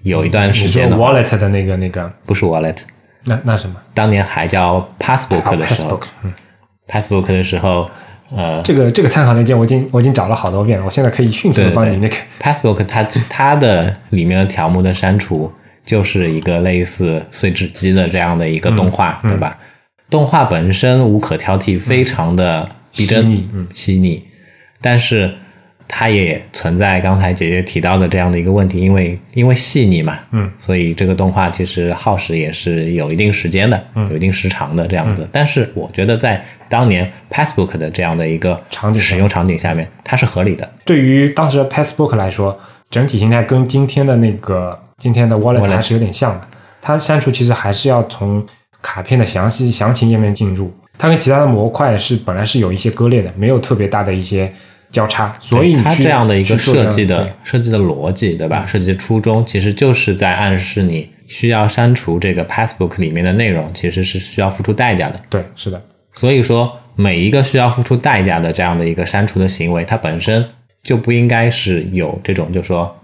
[0.00, 2.78] 有一段时间的，Wallet 的那个那个，不是 Wallet，
[3.26, 6.32] 那那什么当年还叫 Passbook 的时候 Passbook，嗯
[6.88, 7.90] ，，Passbook 的时候，
[8.30, 15.50] 呃这个这个参考链接我已经我已经找了好多遍了，我现在可以迅速的帮你那个，Passbook 它它的里面的条目的删除，
[15.84, 19.58] 就是一个类似碎纸机的这样的一个动画，嗯对吧？
[20.10, 23.66] 动画本身无可挑剔，非常的逼真、细腻嗯。
[23.72, 24.22] 细腻，
[24.80, 25.34] 但是
[25.88, 35.26] 它也存在刚才姐姐提到的这样的一个问题，因为因为细腻嘛，嗯，所以这个动画其实耗时也是有一定时间的，嗯有一定时长的这样子。
[35.32, 40.70] 但是我觉得在当年 Passbook 的这样的一个场景使用场景下面，它是合理的。
[40.84, 42.56] 对于当时的 Passbook 来说，
[42.90, 46.46] 整体形态跟今天的那个今天的 Wallet Wallet 还是有点像的。
[46.82, 48.44] 它删除其实还是要从
[48.80, 54.48] 卡片的详细详情页面进入，它跟其他的模块是本来是有一些割裂的，没有特别大的一些
[54.90, 58.64] 交叉，所以它这样的一个设计的设计的逻辑，对吧？
[58.66, 65.20] 设计的初衷其实就是在暗示你需要删除这个 Passbook 里面的内容，其实是需要付出代价的。
[65.28, 70.46] 对，是的，所以说，每一个需要付出代价的这样的一个删除的行为，它本身
[70.82, 72.96] 就不应该是有这种就说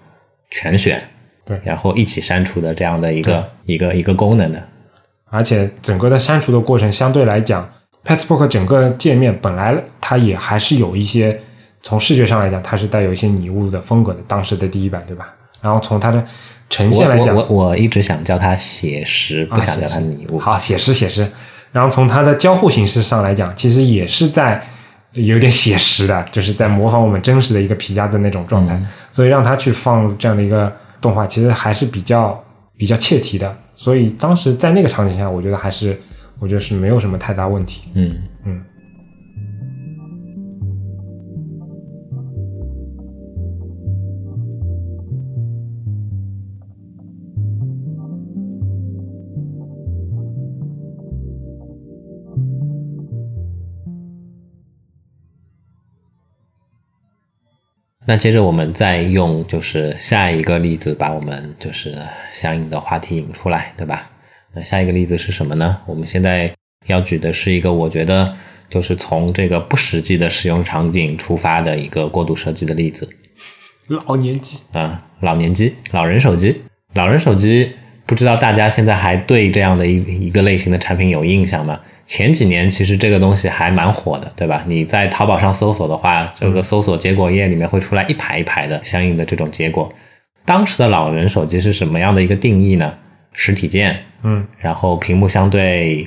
[0.50, 1.02] 全选，
[1.44, 4.62] 对然后一起删除的这样的一个一个一个功能的。
[5.26, 7.68] 而且整个的删除的过程相对来讲
[8.04, 11.40] ，Passbook 整个界面本来它也还是有一些
[11.84, 15.32] 从视觉上来讲，它是带有一些拟物的风格的，当时的第一版对吧？
[15.60, 16.24] 然后从它的
[16.70, 20.38] 呈现来讲，我我我一直想叫它写实，不想叫它拟物。
[20.38, 21.30] 好，写实写实。
[21.72, 24.62] 然后从它的交互形式上来讲，其实也是在
[25.12, 28.80] 有点写实的，就是在模仿我们真实的一个皮夹子那种状态。
[29.12, 32.42] 所以让它去放入这样的一个动画，其实还是比较
[32.78, 33.54] 比较切题的。
[33.76, 36.00] 所以当时在那个场景下，我觉得还是
[36.38, 37.90] 我觉得是没有什么太大问题。
[37.94, 38.22] 嗯
[58.06, 61.96] 那接着我们再用就是下一个例子，把我们就是
[62.30, 64.10] 相应的话题引出来，对吧？
[64.52, 65.78] 那下一个例子是什么呢？
[65.86, 66.54] 我们现在
[66.86, 68.34] 要举的是一个我觉得
[68.68, 73.08] 就是从这个不实际的使用场景出发的一个过度设计的例子
[73.88, 77.72] 老年机，啊，老年机、老人手机、老人手机，
[78.06, 81.80] 不知道大家现在还对这样的一一个类型的产品有印象吗？
[82.06, 84.62] 前几年其实这个东西还蛮火的，对吧？
[84.66, 89.90] 你在淘宝上搜索的话，这个搜索结果页里面会出来一排一排的相应的这种结果。
[90.44, 92.92] 当时的老人手机是什么样的一个定义呢？
[93.32, 96.06] 实体键，嗯然后屏幕相对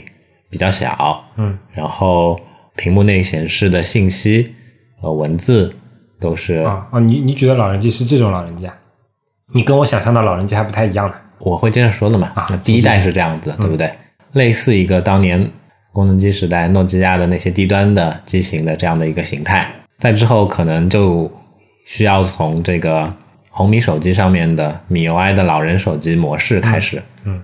[0.51, 2.39] 比较小，嗯然后
[2.75, 4.53] 屏幕内显示的信息
[5.01, 5.75] 和文字
[6.19, 8.77] 都是啊啊，你你觉得老人机是这种老人机啊？
[9.55, 11.15] 你跟我想象的老人机还不太一样呢。
[11.39, 12.31] 我会接着说的嘛。
[12.35, 13.91] 啊那第一代是这样子，对不对？
[14.33, 15.49] 类似一个当年
[15.93, 19.67] 功能机时代诺基亚的那些低端的机型的这样的一个形态，
[19.97, 21.31] 在之后可能就
[21.85, 23.11] 需要从这个
[23.49, 27.41] 红米手机上面的米 UI 的老人手机模式开始，嗯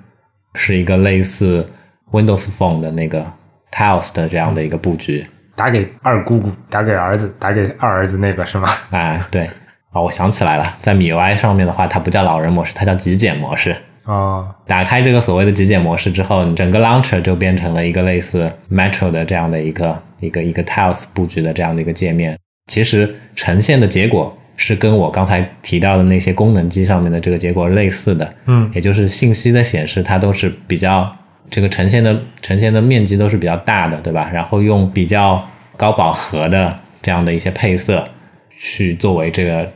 [0.55, 1.67] 是一个类似
[2.11, 3.25] Windows Phone 的那个
[3.71, 5.25] Tiles 的这样的一个布局。
[5.55, 8.67] 打给二姑姑，打给儿子，打给二儿子那个是吗？
[8.91, 9.49] 啊，对，
[9.93, 13.75] 啊，我想起来了，在米 UI 上面的话，它不叫老人模式，它叫极简模式。
[14.05, 22.37] 哦，打开这个所谓的极简模式之后，你整个 launcher 就变成了一个类似 Metro 的这样的一个一个一个 tiles 布局的这样的一个界面。
[22.67, 31.09] 其实呈现的结果是跟我刚才提到的那些功能机上面的这个结果类似的，嗯也就是信息的显示它都是比较
[31.49, 34.29] 这个呈现的呈现的面积都是比较大的，对吧？
[34.33, 35.41] 然后用比较
[35.77, 38.05] 高饱和的这样的一些配色
[38.49, 39.71] 去作为这个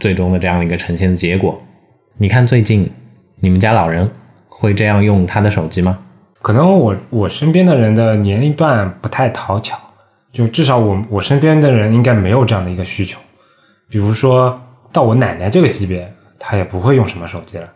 [0.00, 1.62] 最终的这样一个呈现的结果。
[2.16, 2.90] 你看最近
[3.36, 4.10] 你们家老人
[4.48, 5.98] 会这样用他的手机吗？
[6.42, 9.78] 可能我我身边的人的年龄段不太讨巧，
[10.32, 13.20] 就至少我我身边的人应该没有这样的一个需求。
[13.88, 17.68] 比如说到我奶奶这个级别，她也不会用什么手机了。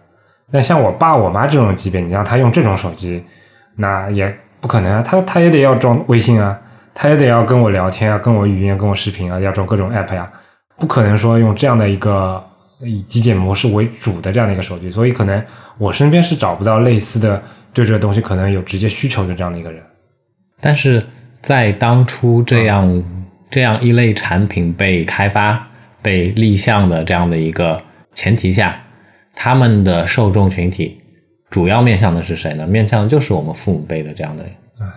[0.50, 3.22] 那像我爸我妈这种级别，你让他用这种手机，
[3.76, 6.58] 那也不可能啊，他他也得要装微信啊，
[6.94, 10.30] 他也得要跟我聊天啊，跟我语音、跟我视频啊，要装各种 app 呀、
[10.78, 12.44] 不可能说用这样的一个
[12.80, 15.42] 以极简模式为主的这样的一个手机，所以可能
[15.78, 19.82] 我身边是找不到类似的对这个东西可能有直接需求的这样的一个人。
[20.60, 21.02] 但是
[21.40, 23.04] 在当初这样、
[23.50, 25.68] 这样一类产品被开发、
[26.02, 27.80] 被立项的这样的一个
[28.14, 28.82] 前提下，
[29.34, 31.00] 他们的受众群体
[31.50, 32.66] 主要面向的是谁呢？
[32.66, 34.44] 面向的就是我们父母辈的这样的、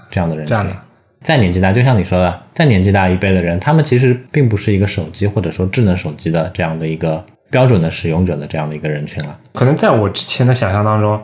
[0.10, 0.56] 这样的人群。
[0.56, 0.87] 这样的
[1.22, 9.38] 再年纪大，就像你说的，再年纪大一辈的人，他们其实并不是一个手机或者说智能手机的这样的一个标准的使用者的这样的一个人群了。
[9.54, 11.20] 可能在我之前的想象当中，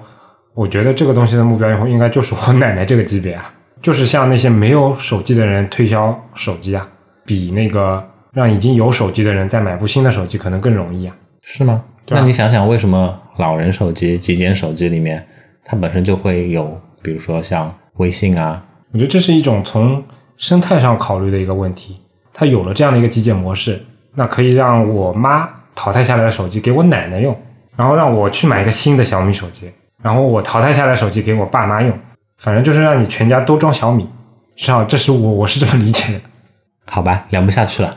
[0.54, 6.88] 我觉得这个东西的目标用户应该就是我奶奶这个级别啊，就是像那些没有手机的人推销手机啊，
[7.26, 11.16] 比那个让已经有手机的人再买部新的手机可能更容易啊。
[11.42, 11.84] 是吗？
[12.10, 15.26] 那你想想，为什么老人手机、极简手机里面，
[15.64, 18.64] 它本身就会有，比如说像微信啊，
[18.94, 20.02] 我觉得这是一种从
[20.38, 21.98] 生态上考虑的一个问题。
[22.32, 23.80] 它有了这样的一个极简模式，
[24.16, 27.38] 那可以让我妈淘汰下来的手机给我奶奶用，
[27.76, 29.70] 然后让我去买一个新的小米手机，
[30.02, 31.96] 然后我淘汰下来的手机给我爸妈用，
[32.38, 34.08] 反正就是让你全家都装小米。
[34.56, 36.22] 至少这是我我是这么理解的。
[36.86, 37.94] 好吧，聊不下去了。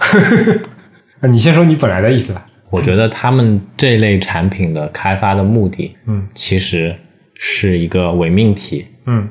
[1.21, 2.47] 那你先说你本来的意思吧。
[2.69, 6.95] 我觉得他们这类产品的开发的目的，嗯其实
[7.35, 8.87] 是一个伪命题。
[9.07, 9.29] 嗯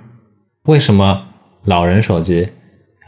[0.63, 1.28] 为什么
[1.66, 2.47] 老人手机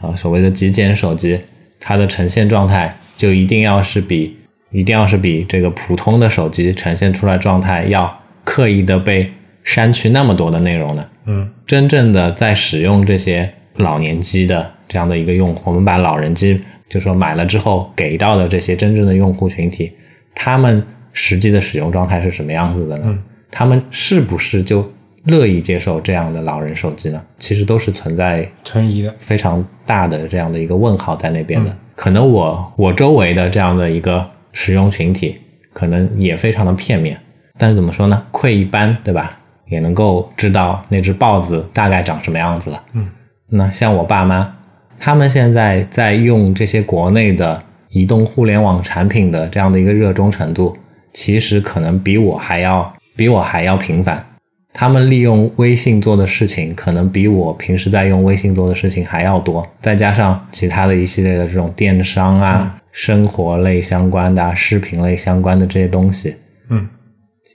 [0.00, 1.40] 啊，所谓的极简手机，
[1.80, 4.36] 它的呈现状态就一定要是比
[4.70, 9.32] 一定要是比这个普通的手机呈现出来状态要刻意的被
[9.64, 11.06] 删去那么多的内容呢？
[11.26, 19.92] 嗯真正的在使用这些老年机的这样的一个用户，我们把老人机就说买了之后给到的这些真正的用户群体，
[20.34, 20.82] 他们
[21.12, 23.04] 实际的使用状态是什么样子的呢？
[23.06, 23.18] 嗯
[23.50, 24.92] 他们是不是就
[25.28, 27.22] 乐意接受这样的老人手机呢？
[27.38, 29.14] 其实都是存在存疑的。
[29.18, 31.74] 非常大的这样的一个问号在那边的。
[31.94, 35.36] 可能我我周围的这样的一个使用群体，
[35.72, 37.18] 可能也非常的片面。
[37.56, 38.24] 但是怎么说呢？
[38.30, 39.38] 窥一斑，对吧？
[39.68, 42.82] 也能够知道那只豹子大概长什么样子了。
[42.94, 43.06] 嗯，
[43.50, 44.56] 那像我爸妈，
[44.98, 50.74] 他们现在在用这些国内的移动互联网产品的这样的一个热衷程度，
[51.12, 54.24] 其实可能比我还要比我还要频繁。
[54.72, 66.36] 他们利用微信做的事情，可能比我平时在用微信做的事情还要多，再加上其他的一系列的这种电商啊、生活类相关的、啊、视频类相关的这些东西，
[66.70, 66.86] 嗯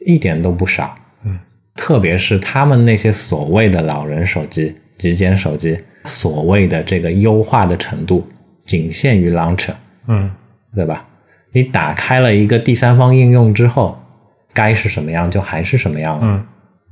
[0.05, 0.93] 一点都不少。
[1.23, 1.39] 嗯，
[1.75, 8.27] 特别是他们那些所谓的老人手机、极简手机，所谓的这个优化的程度，
[8.65, 9.73] 仅限于 Launcher，
[10.07, 10.29] 嗯
[10.75, 11.05] 对吧？
[11.53, 13.97] 你打开了一个第三方应用之后，
[14.51, 16.21] 该是什么样就还是什么样了。
[16.25, 16.45] 嗯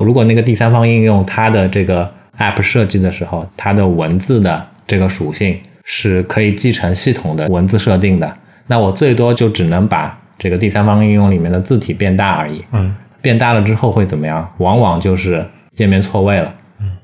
[0.03, 8.37] 如果那个第三方应用它的这个 App 设计的时候，它的文字的这个属性是可以继承系统的文字设定的，
[8.67, 12.63] 那我最多就只能把这个第三方应用里面的字体变大而已。
[12.73, 14.51] 嗯变大了之后会怎么样？
[14.57, 15.45] 往往就是
[15.75, 16.97] 界面错位了，嗯，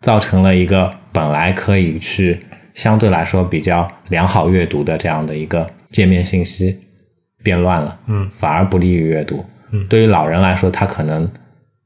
[0.00, 2.40] 造成了一个本来可以去
[2.74, 6.76] 相对来说比较良好阅读的这样的一个界面信息
[7.44, 9.44] 变乱了，嗯反而不利于阅读。
[9.70, 11.30] 嗯对于老人来说，他可能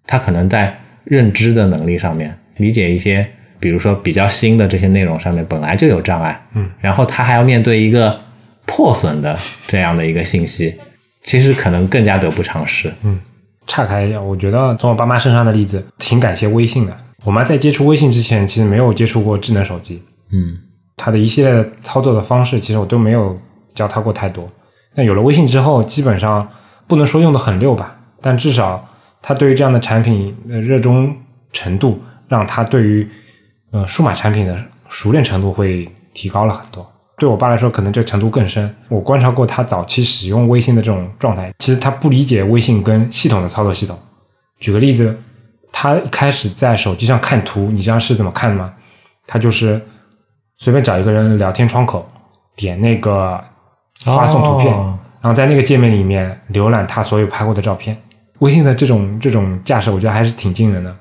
[0.07, 3.27] 他可能在认知的能力上面，理解一些
[3.59, 8.21] 比如说比较新的这些内容上面本来就有障碍，嗯，然后他还要面对一个
[8.67, 9.37] 破损的
[9.67, 10.75] 这样的一个信息，
[11.23, 12.93] 其实可能更加得不偿失。
[13.05, 13.21] 嗯
[13.67, 16.95] 岔开一下，我觉得从我爸妈身上的例子，挺感谢微信的。
[17.25, 20.59] 我妈在接触微信之前，其实没有接触过智能手机，嗯
[20.99, 23.41] 她的一系列的操作的方式，其实我都没有
[23.75, 24.47] 教她过太多。
[24.95, 26.47] 那有了微信之后，基本上
[26.87, 28.87] 不能说用的很溜吧，但至少
[29.27, 31.17] 他对于这样的产品的热衷
[31.51, 31.99] 程度，
[32.29, 33.09] 让他对于
[33.71, 34.55] 呃数码产品的
[34.91, 36.87] 熟练程度会提高了很多。
[37.17, 38.75] 对我爸来说，可能这程度更深。
[38.91, 43.99] 我观察过他早期使用微信的这种状态，其实他不理解微信跟系统的操作系统。
[44.61, 45.19] 举个例子，
[45.73, 48.75] 他一开始在手机上看图，你知道是怎么看的吗？
[49.27, 49.81] 他就是
[50.59, 52.07] 随便找一个人聊天窗口，
[52.55, 53.43] 点那个
[54.01, 54.71] 发送图片，
[55.23, 57.97] 然后在那个界面里面浏览他所有拍过的照片。
[58.41, 60.95] 微信的这种这种架势，我觉得还是挺惊人的，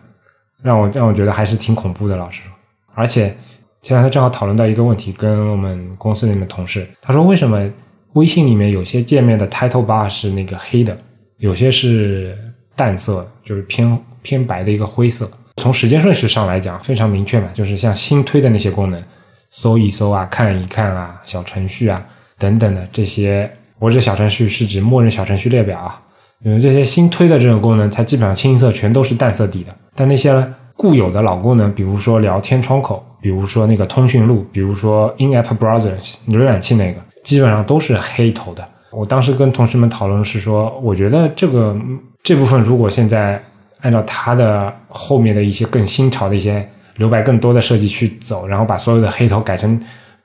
[0.62, 2.52] 让我让我觉得还是挺恐怖的，老实说。
[2.94, 3.36] 而且
[3.82, 7.70] 前两天正好讨论到一个问题，跟我们公司里面的同事，他说为什么
[8.14, 10.98] 微信里面有些界面的 title bar 是那个黑的，
[11.38, 12.38] 有些是
[12.76, 15.30] 淡色，就是偏偏白的一个灰色。
[15.58, 19.04] 从时间顺序上来讲，非常明确嘛，就是像新推的那些功能，
[19.50, 22.04] 搜一搜啊，看一看啊，小程序啊
[22.38, 26.02] 等等的这些，我指小程序是指默认小程序列表啊，
[26.44, 29.74] 因为，这些新推的这种功能，它基本上清一色全都是淡色底的。
[29.96, 35.94] 但那些固有的老功能，比如说聊天窗口，比如说那个通讯录，比如说 in-app browser
[36.28, 38.68] 浏览器那个，基本上都是黑头的。
[38.92, 41.76] 我当时跟同事们讨论是说，我觉得这个
[42.22, 43.42] 这部分如果现在
[43.82, 46.68] 按照它的后面的一些更新潮的一些
[46.98, 49.80] 留白更多的设计去走，然后把所有的黑头改成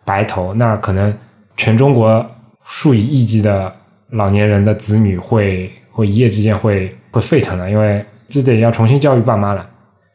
[0.05, 1.15] 白头，那可能
[1.57, 2.27] 全中国
[2.65, 3.73] 数以亿计的
[4.11, 9.69] 老年人的子女会会一夜之间会会沸腾的，因为这得要重新教育爸妈了。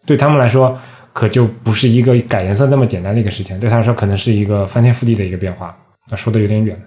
[0.06, 0.80] 对他们来说，
[1.12, 5.78] 可就不是一个改颜色那么简单的一个事情，对他来说可能是一个翻天覆地的一个变化。
[6.10, 6.82] 那说的有点远了。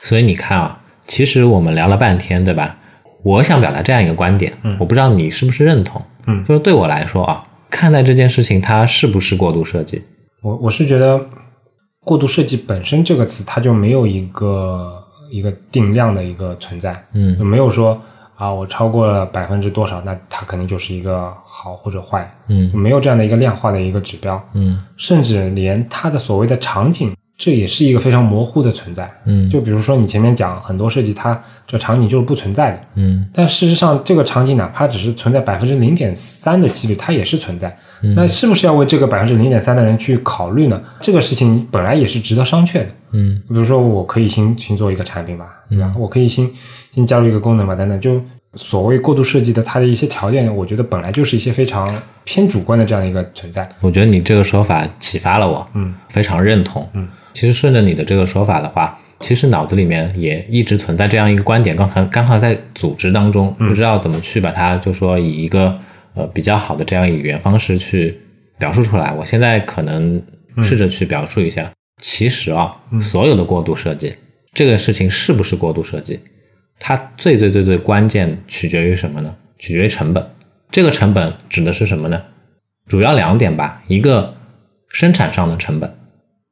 [0.00, 2.78] 所以你看啊，其实我们聊了半天，对吧？
[3.22, 6.02] 我想表达这样一个观点，嗯我不知道你是不是认同。
[6.26, 10.02] 嗯就是对我来说啊，看待这件事情，它是不是过度设计？
[10.42, 11.20] 我我是觉得
[12.02, 14.90] 过度设计本身这个词，它就没有一个
[15.30, 18.00] 一个定量的一个存在，嗯就没有说
[18.40, 22.74] 啊，我超过了百分之多少，那它肯定就是一个好或者坏，嗯。
[22.74, 24.82] 没有这样的一个量化的一个指标，嗯。
[24.96, 29.10] 甚至连它的所谓的场景，这也是一个非常模糊的存在。
[29.24, 37.74] 嗯就比如说你前面讲很多设计，它这场景就是不存在的，嗯但事实上，这个场景哪怕只是存在百分之零点三的几率，它也是存在。
[38.14, 40.82] 那是不是要为这个百分之零点三的人去考虑呢？
[41.00, 42.88] 这个事情本来也是值得商榷的。
[43.12, 45.94] 嗯比如说，我可以新新做一个产品吧，对吧？
[45.98, 46.50] 我可以新
[46.94, 48.00] 新加入一个功能吧，等等。
[48.00, 48.20] 就
[48.54, 53.68] 所谓过度设计的它的一些条件，我觉得本来就是一些非常偏主观的这样一个存在。
[53.80, 56.88] 我觉得你这个说法启发了我，嗯，非常认同。
[56.94, 65.78] 嗯，其实顺着你的这个说法的话，其实脑子里面也一直存在这样一个观点，刚才刚好在组织当中，不知道怎么去把它就说以一个
[66.14, 68.18] 呃比较好的这样语言方式去
[68.58, 69.12] 表述出来。
[69.12, 70.20] 我现在可能
[70.60, 71.70] 试着去表述一下，
[72.02, 74.14] 其实啊，所有的过度设计
[74.52, 76.18] 这个事情是不是过度设计，
[76.80, 79.36] 它最最最最关键取决于什么呢？
[79.58, 80.30] 取决于成本。
[80.72, 82.22] 这个成本指的是什么呢？
[82.88, 84.34] 主要两点吧，一个
[84.88, 85.94] 生产上的成本，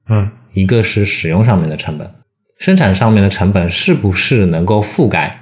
[0.08, 2.08] 嗯一个是使用上面的成本。
[2.58, 5.40] 生产上面的成本是不是能够覆盖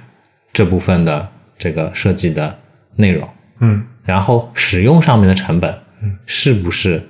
[0.53, 1.27] 这部分的
[1.57, 2.57] 这个设计的
[2.95, 3.27] 内容？
[3.59, 5.71] 嗯然后使用上面的成本，
[6.01, 7.01] 嗯是不是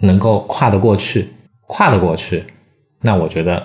[0.00, 1.28] 能够跨得过去？
[1.66, 2.44] 跨得过去，
[3.02, 3.64] 那我觉得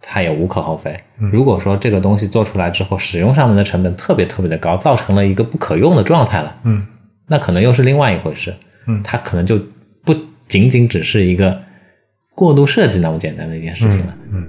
[0.00, 0.98] 它也无可厚非。
[1.32, 6.86] 如果说这个东西做出来之后，使用上面的成本特别特别的高，造成了一个不可用的状态了，嗯
[7.26, 8.54] 那可能又是另外一回事。
[8.86, 9.58] 嗯它可能就
[10.04, 10.14] 不
[10.46, 11.60] 仅仅只是一个
[12.34, 14.16] 过度设计那么简单的一件事情了。
[14.32, 14.46] 嗯，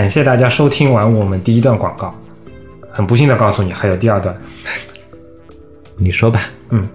[0.00, 2.18] 感谢大家收听完我们第一段广告。
[2.90, 4.34] 很不幸的告诉你，还有第二段。
[5.98, 6.40] 你说吧，
[6.70, 6.88] 嗯，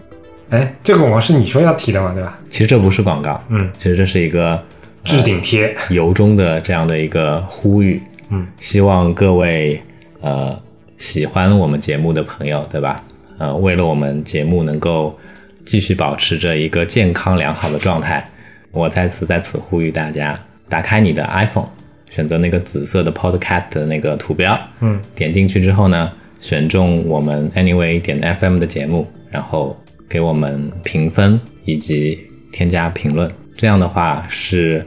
[0.50, 2.40] 哎，这个广告是你说要提的嘛，对吧？
[2.50, 4.60] 其实这不是广告，嗯，其实这是一个
[5.04, 5.76] 置顶贴。
[5.92, 8.02] 由衷的这样的一个呼吁。
[8.30, 9.80] 嗯，希望各位
[10.22, 10.60] 呃
[10.98, 13.04] 喜欢我们节目的朋友，对吧？
[13.38, 15.16] 呃，为了我们节目能够
[15.64, 18.28] 继续保持着一个健康良好的状态，
[18.72, 20.36] 我再次在此呼吁大家，
[20.68, 21.68] 打开你的 iPhone，
[22.16, 26.10] 选择那个紫色的 Podcast 的那个图标，嗯，点进去之后呢，
[26.40, 29.76] 选中我们 Anyway 点 FM 的节目，然后
[30.08, 33.30] 给我们评分以及添加评论。
[33.58, 34.86] 这样的话是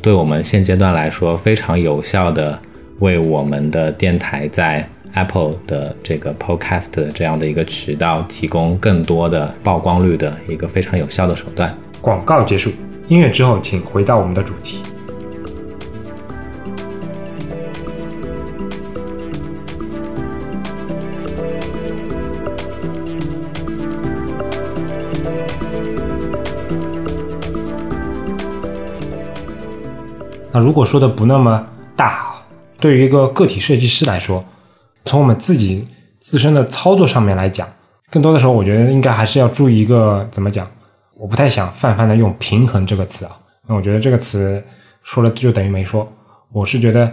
[0.00, 2.58] 对我们现阶段来说非常有效的，
[3.00, 11.76] 为我们的电台在 Apple 的这个 Podcast 这样的一个渠道提供更多的曝光率的一个非常有效的手段。
[12.00, 12.70] 广告结束，
[13.08, 14.78] 音乐之后，请回到我们的主题。
[30.60, 32.34] 如果说的不那么大，
[32.78, 34.42] 对于一个个体设计师来说，
[35.04, 35.86] 从我们自己
[36.18, 37.68] 自身的操作上面来讲，
[38.10, 40.68] 更多的时候，我觉得应该还是要注意一个怎么讲。
[41.16, 43.36] 我不太想泛泛的用“平衡”这个词啊，
[43.66, 44.62] 那我觉得这个词
[45.02, 46.10] 说了就等于没说。
[46.50, 47.12] 我是觉得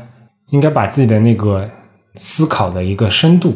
[0.50, 1.70] 应该把自己的那个
[2.16, 3.56] 思考的一个深度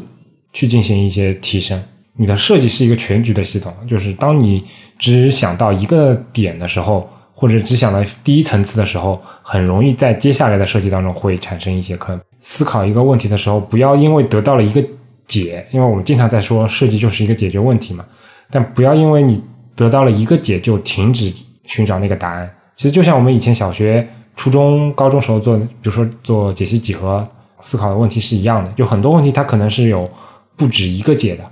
[0.51, 1.81] 去进行一些提升。
[2.17, 4.61] 你的设计是一个全局的系统，就是当你
[4.99, 7.09] 只想到一个点的时候，
[7.41, 12.17] 或者只想到第一层次的时候，很容易在接下来的设计当中会产生一些坑。
[12.39, 14.81] 思考一个问题的时候，不要因为得到了一个
[15.25, 18.05] 解，因为我们经常在说设计就是一个解决问题嘛，
[18.51, 19.43] 但不要因为你。
[19.73, 21.33] 得到了一个解就停止
[21.65, 22.47] 寻找那个答案。
[22.75, 27.27] 其实就像我们以前小学、初中、高中时候做，比如说做解析几何
[27.61, 28.69] 思考的问题是一样的。
[28.73, 30.07] 就很多问题它可能是有
[30.55, 31.43] 不止一个解的。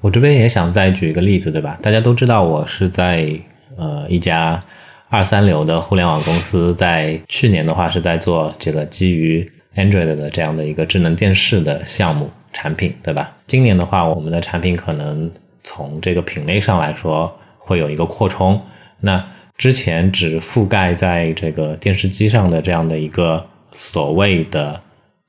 [0.00, 1.78] 我这边也想再举一个例子，对吧？
[1.80, 3.30] 大家都知道我是在
[3.76, 4.60] 呃一家
[5.08, 13.32] 二三流的互联网公司，在去年的话是在做这个基于 Android 的这样的一个智能电视的项目产品，对吧？
[13.46, 15.30] 今年的话，我们的产品可能
[15.62, 17.38] 从这个品类上来说。
[17.58, 18.62] 会有一个扩充，
[19.00, 19.26] 那
[19.58, 23.44] 之前只覆盖在这个电视机上的这样的一个
[23.74, 24.80] 所谓的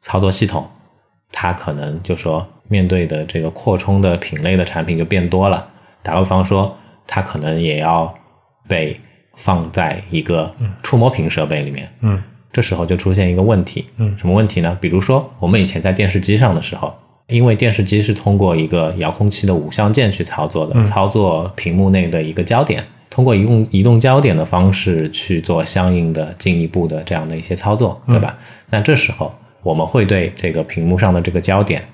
[0.02, 0.70] 操作系统，
[1.32, 5.68] 它可能就说面对的这个扩充的品类的产品就变多了。
[6.04, 8.14] 打个比方说，它可能也要
[8.68, 9.02] 被
[9.38, 11.90] 放在一个触摸屏设备里面。
[12.02, 12.22] 嗯，
[12.52, 13.86] 这时候就出现一个问题。
[13.96, 14.78] 嗯，什么问题呢？
[14.82, 16.94] 比如说我们以前在电视机上的时候。
[17.30, 28.38] 因为电视机是通过一个遥控器的五象键去操作的，操作屏幕内的一个焦点，通过移动移动焦点的方式去做相应的进一步的这样的一些操作，对吧？
[28.70, 31.86] 那这时候我们会对这个屏幕上的这个焦点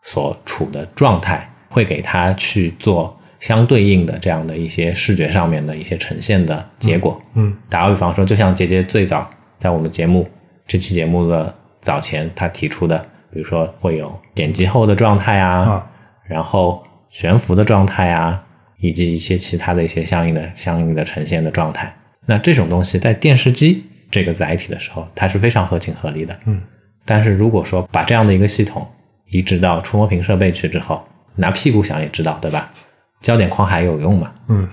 [0.00, 7.20] 所处的状态，会给它去做相对应的这样的一些视觉上面的一些呈现的结果。
[7.34, 9.26] 嗯，打个比方说，就像杰杰最早
[9.58, 10.28] 在我们节目
[10.66, 13.06] 这期节目的早前他提出的。
[13.30, 15.86] 比如说会有点击后的状态啊，
[16.26, 18.40] 然后悬浮的状态啊，
[18.78, 21.94] 以及一些其他的一些相应的、相应的呈现的状态。
[22.24, 26.34] 那这种东西在电视机这个载体的时候，它是非常合情合理的。
[26.46, 26.62] 嗯，
[27.04, 28.88] 但是如果说把这样的一个系统
[29.26, 31.04] 移植到触摸屏设备去之后，
[31.36, 32.66] 拿屁股想也知道，对吧？
[33.20, 34.30] 焦点框还有用吗？
[34.48, 34.68] 嗯，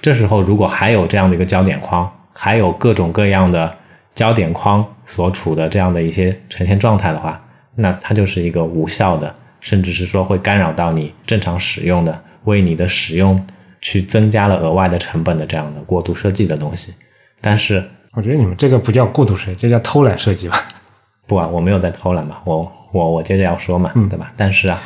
[0.00, 3.74] 这时候如果还有这样的一个焦点框，还有各种各样的
[4.14, 7.42] 焦点框所处的这样的一些呈现状态的话，
[7.76, 13.44] 那它就是一个无效的，甚至是说会干扰到你正常使用的，为你的使用
[13.80, 16.94] 去增加了额外的成本的这样的过度设计的东西。
[17.40, 17.82] 但是，
[18.14, 20.60] 我觉得你们这个不叫过度设计，这叫偷懒设计吧？
[21.26, 24.32] 不啊，我没有在偷懒嘛，我我我接着要说嘛，嗯对吧？
[24.36, 24.80] 但是啊，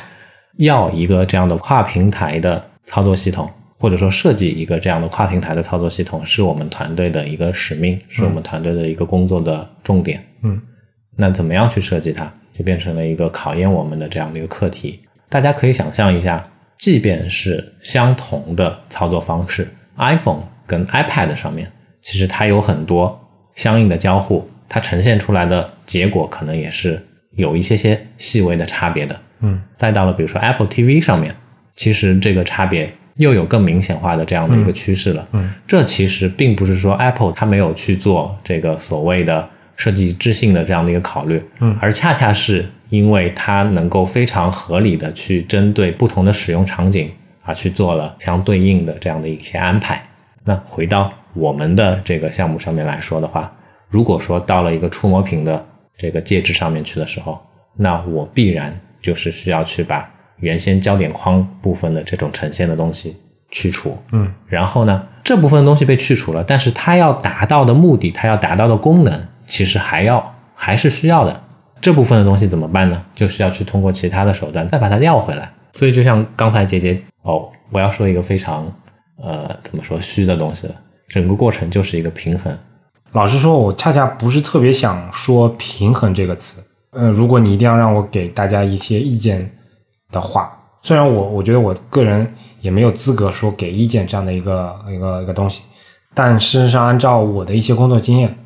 [0.59, 10.25] 要一个这样的跨平台的操作系统，或者说设计一个这样的跨平台的操作系统，是我们团队的一个使命，是我们团队的一个工作的重点。
[10.43, 10.61] 嗯，
[11.17, 12.33] 那怎么样去设计它？
[12.53, 15.01] 就变成了一个考验我们的这样的一个课题。
[15.31, 16.43] 大家可以想象一下，
[16.77, 19.67] 即便是相同的操作方式
[19.97, 21.73] ，iPhone 跟 iPad 上面，
[22.03, 23.19] 其实它有很多
[23.55, 27.03] 相应的交互，它呈现出来的结果可能也是
[27.37, 29.19] 有一些些细微的差别的。
[29.41, 31.35] 嗯，再到了比如说 Apple TV 上面，
[31.77, 35.29] 其实这个差别又有更明显化的这样的一个趋势了。
[35.33, 39.49] 嗯，这其实并不是说 Apple 它没有去做这个所谓的。
[39.75, 47.11] 设计一致性的这样的一个考虑，嗯，而恰恰是因为它能够非常合理的去针对不同的使用场景
[47.43, 50.01] 啊去做了相对应的这样的一些安排。
[50.45, 53.51] 那回到我们的这个项目上面来说的话，
[53.89, 55.65] 如果说到了一个触摸屏的
[55.97, 57.41] 这个介质上面去的时候，
[57.75, 60.09] 那我必然就是需要去把
[60.43, 63.17] 原先焦点框部分的这种呈现的东西
[63.51, 69.29] 去除，嗯，然后呢，这部分东西被去除了，但是它要达到的目的，它要达到的功能。
[69.47, 71.43] 其实还要还是需要的，
[71.81, 73.03] 这部分的东西怎么办呢？
[73.15, 75.51] 就需要去通过其他的手段再把它调回来。
[75.75, 78.71] 所以就像刚才姐姐哦，我要说一个非常
[79.23, 80.75] 呃怎么说虚的东西了，
[81.09, 82.57] 整个过程就是一个平衡。
[83.13, 86.65] 老实说，我恰恰不是特别想说“平衡”这个词。
[86.93, 89.51] 嗯，如果你一定要让我给大家一些意见
[90.13, 95.63] 的话，虽然我我觉得我个人也没有资格说给意见这样的一个一个一个东西，
[96.15, 98.39] 但事实上，按照我的一些工作经验，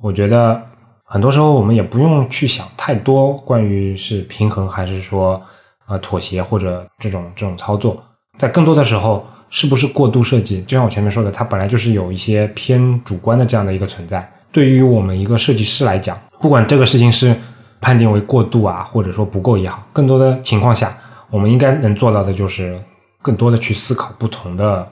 [0.00, 0.62] 我觉得
[1.04, 5.42] 很多时候我们也不用去想太多关于是平衡还是说
[5.88, 7.96] 呃妥协或者这种这种操作，
[8.38, 10.62] 在更多的时候，是不是过度设计？
[10.62, 14.30] 就像我前面说的，它本来就是有一些偏主观的这样的一个存在。
[14.52, 17.34] 对于我们一个设计师来讲，不管这个事情是
[17.80, 20.96] 判定为过度啊，或者说不够也好，更多的情况下，
[21.30, 22.80] 我们应该能做到的就是
[23.22, 24.86] 更多的去思考不同的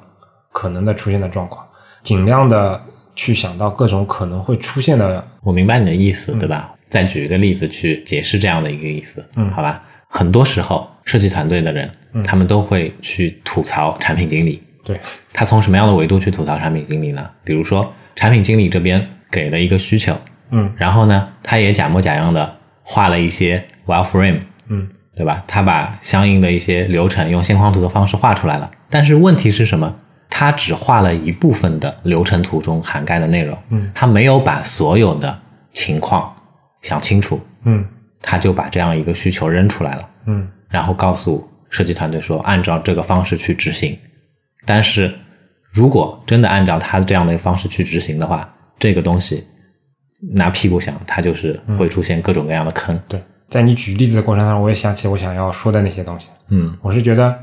[0.50, 1.66] 可能的出现的状况，
[2.02, 2.80] 尽量的
[3.14, 5.24] 去想到各种可能会出现的。
[5.42, 6.72] 我明白你的意思，对吧？
[6.88, 9.82] 再举一个例子去解释这样的一个意思，嗯好吧？
[10.08, 14.62] 很多时候，设计团队的人，嗯他们都会去吐槽产品经理。
[14.84, 15.00] 对，
[15.32, 17.30] 他从什么样的维度去吐槽产品经理呢？
[17.44, 20.14] 比如说，产品经理这边给了一个需求，
[20.50, 25.44] 嗯然后呢，他也假模假样的画了一些 wireframe，嗯对吧？
[25.46, 29.94] 他把相应的一些流程用线框图的方式画出来了，但是问题是什么？
[30.30, 35.38] 他只画了一部分的流程图中涵盖的内容，嗯，他没有把所有的
[35.72, 36.34] 情况
[36.80, 37.84] 想清楚，嗯
[38.22, 43.96] 他就把这样一个需求扔出来了，嗯然后告诉设计团队说按照这个方式去执行。
[44.64, 45.12] 但是
[45.70, 48.48] 如果真的按照他这样的一个方式去执行的话，
[48.78, 49.44] 这个东西
[50.32, 52.98] 拿屁股想，它就是会出现各种各样的坑。
[53.08, 53.22] 对，
[53.52, 56.30] 在你举例子的过程当中，我也想起我想要说的那些东西。
[56.48, 57.38] 嗯我是觉得，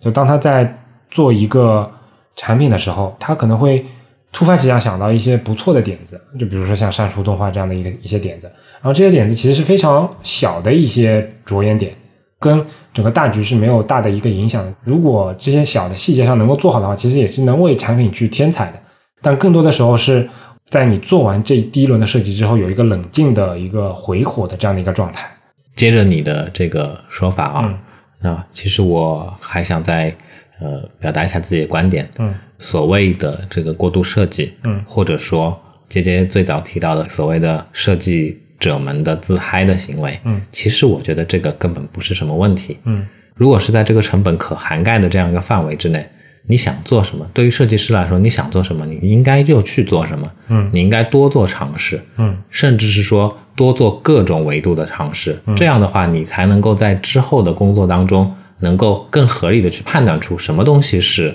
[0.00, 0.76] 就当他在
[1.08, 1.88] 做一个
[2.34, 3.86] 产品的时候，他可能会
[4.32, 8.48] 突发奇想想到一些不错的点子，就比如说像删除动画这样的一个一些点子，
[8.80, 11.94] 然后这些点子其实是非常小的一些着眼点，
[12.40, 14.74] 跟整个大局是没有大的一个影响的。
[14.82, 18.80] 如果这些小的细节上能够做好的话，其实也是能为产品去添彩的。
[19.20, 20.28] 但更多的时候是
[20.64, 25.30] 在你做完这第一轮的设计之后，有一个冷静的一个回火的这样的一个状态。
[25.74, 27.78] 接着你的这个说法啊，嗯
[28.20, 30.14] 那其实我还想再
[30.60, 32.08] 呃表达一下自己的观点。
[32.18, 42.78] 嗯所谓的这个过度设计，嗯或者说杰杰最早提到的所谓的设计者们的自嗨的行为，嗯其实我觉得这个根本不是什么问题。
[42.84, 46.08] 嗯如果是在这个成本可涵盖的这样一个范围之内，
[46.46, 50.30] 你想做什么，对于设计师来说，你想做什么，你应该就去做什么。
[50.48, 55.38] 嗯你应该多做尝试，嗯甚至是说多做各种维度的尝试。
[55.56, 61.34] 这样的话，你才能够在之后的工作当中，能够更合理的去判断出什么东西是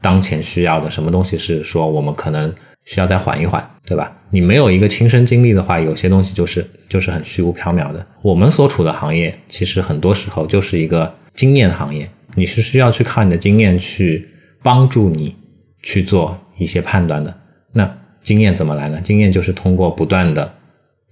[0.00, 2.52] 当前需要的，什么东西是说我们可能
[2.84, 4.12] 需要再缓一缓，对吧？
[4.30, 8.04] 你没有一个亲身经历的话，有些东西就是就是很虚无缥缈的。
[8.22, 14.28] 我们所处的行业，其实很多时候就是一个经验行业，你是需要去靠你的经验去
[14.62, 15.36] 帮助你
[15.82, 17.34] 去做一些判断的。
[17.72, 19.00] 那经验怎么来呢？
[19.02, 20.54] 经验就是通过不断的、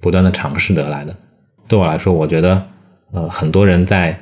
[0.01, 1.17] 不断的尝试得来的。
[1.69, 2.67] 对我来说，我觉得，
[3.13, 4.19] 呃，很多人在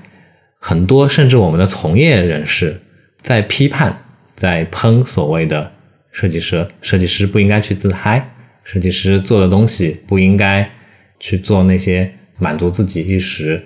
[0.59, 2.81] 很多甚至我们的从业人士
[3.21, 4.05] 在批判、
[4.35, 5.71] 在喷所谓的
[6.11, 10.71] 设计师，设计师不应该去自嗨，设计师做的东西不应该
[11.19, 13.63] 去做那些满足自己一时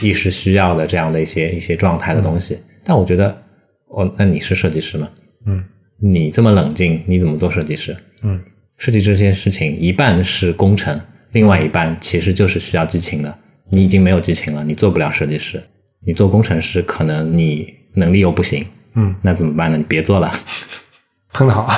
[0.00, 2.58] 一时需要的这样的一些一些状态的东西。
[2.84, 3.42] 但我觉得，
[3.90, 5.08] 哦，那你是设计师吗？
[5.46, 5.64] 嗯
[6.02, 7.96] 你这么冷静，你怎么做设计师？
[8.22, 8.40] 嗯
[8.78, 10.98] 设计这件事情一半是工程，
[11.32, 13.38] 另外一半其实就是需要激情的。
[13.68, 15.62] 你已经没有激情了，你做不了设计师。
[16.02, 18.64] 你做工程师，可能你能力又不行，
[18.94, 19.76] 嗯，那怎么办呢？
[19.76, 20.32] 你别做了。
[21.34, 21.70] 喷的好，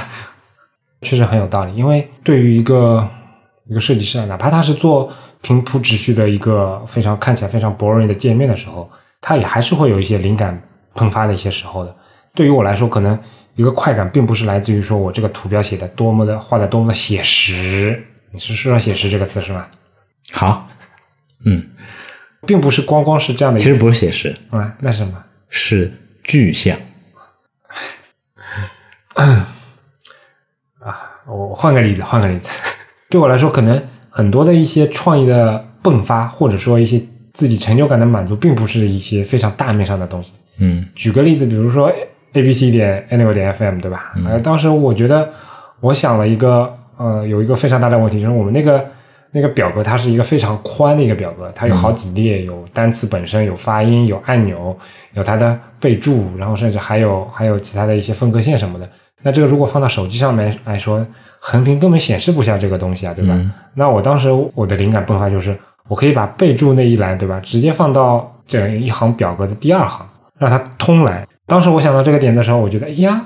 [1.03, 1.75] 确实很有道理。
[1.75, 3.07] 因为对于一个
[3.69, 8.89] 一个设计师啊，哪怕他是做平铺直叙的一个非常看起来非常 boring 的界面的时候，
[9.21, 10.63] 他也还是会有一些灵感
[10.95, 11.97] 喷发的一些时候的。
[12.35, 13.19] 对于我来说，可能
[13.57, 19.67] 一个快感并不是来自于说我这个图标写的多么的画的多么的写实，你是说写实这个词是吗？
[20.33, 20.69] 好，
[21.45, 21.69] 嗯，
[22.47, 25.23] 并不是光光是这样的一个，其实不是写实，啊，那是什么？
[25.49, 26.77] 是具象。
[29.15, 29.49] 啊
[31.27, 32.49] 我换个例子，换个例子，
[33.09, 33.81] 对我来说，可能
[34.11, 37.01] 很多的一些创意的迸发，或者说一些
[37.33, 40.33] 自己成就感的满足，并不是一些非常大面上的东西。
[40.59, 41.93] 嗯举个例子，比如说
[42.35, 44.13] A B C 点 Anyway 点 FM，对吧？
[44.27, 45.29] 呃，当时我觉得，
[45.81, 48.85] 我想了一个，呃，有一个非常大的问题，就是我们那个
[49.33, 54.77] 那个表格，它是一个非常宽的一个表格，它有好几列，有单词本身，有发音，有按钮，
[55.15, 58.89] 有它的备注，然后甚至还有还有其他的一些分割线什么的。
[59.23, 61.07] 那这个如果放到手机上面来说，
[61.39, 63.35] 横屏根本显示不下这个东西啊，对吧？
[63.39, 65.57] 嗯那我当时我的灵感迸发就是，
[65.89, 70.07] 我可以把备注那一栏，对吧，直接放到整一行表格的第二行，
[70.39, 71.27] 让它通来。
[71.47, 73.23] 当时我想到这个点的时候，我觉得，哎呀，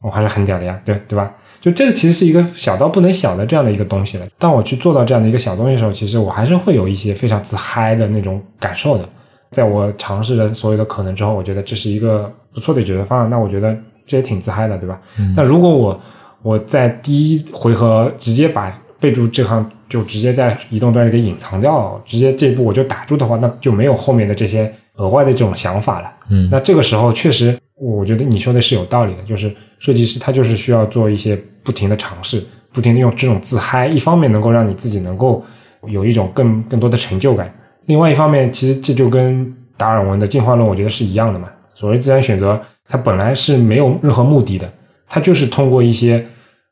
[0.00, 1.30] 我还是很屌的呀，对对吧？
[1.60, 4.26] 就这个其实是一个小到不能小的这样的一个东西了。
[4.38, 9.08] 当我去做到这样的一个小东西的时候，其实我还是会有一些非常自嗨的那种感受的。
[9.50, 13.28] 在我尝试了所有的可能之后，我觉得这是一个不错的解决方案。
[13.28, 15.00] 那我觉得这也挺自嗨的，对吧？
[15.34, 16.00] 那如果我
[16.42, 26.12] 我在第一回合直接把备注这行就直接在移动端给隐藏掉，直接这一步我就打住的话，那就没有后面的这些额外的这种想法了。
[26.28, 32.42] 嗯那这个时候确实，我觉得你说的是有道理的，就是设计师他就是需要做一些不停的尝试，
[32.72, 35.44] 不停的用这种自嗨，一方面能够让你自己能够
[35.88, 37.52] 有一种更更多的成就感，
[37.86, 41.48] 另外一方面，其实这就跟达尔文的进化论我觉得是一样的嘛。
[41.74, 44.66] 所谓自然选择，它本来是没有任何目的的，
[45.06, 46.24] 它就是通过一些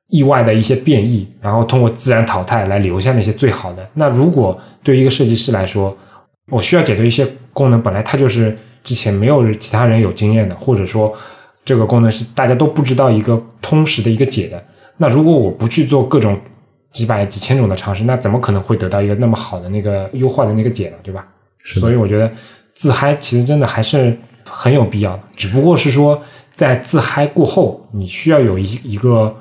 [0.08, 3.86] 意外的一些变异，然后通过自然淘汰来留下那些最好的。
[3.92, 5.94] 那如果对于一个设计师来说，
[6.50, 11.10] 我需要解决一些功能，本来它就是之前没有其他人有经验的，或者说
[11.64, 14.62] 这个功能是大家都不知道一个通识的一个解的。
[14.98, 16.38] 那如果我不去做各种
[16.92, 20.96] 几百几千种的尝试，那怎么可能会得到一个那么好的那个优化的那个解呢？
[21.02, 21.26] 对吧？
[21.62, 22.30] 是所以我觉得
[22.74, 29.34] 自嗨其实真的还是很有必要的，只不过是说在自嗨过后，你需要有一一个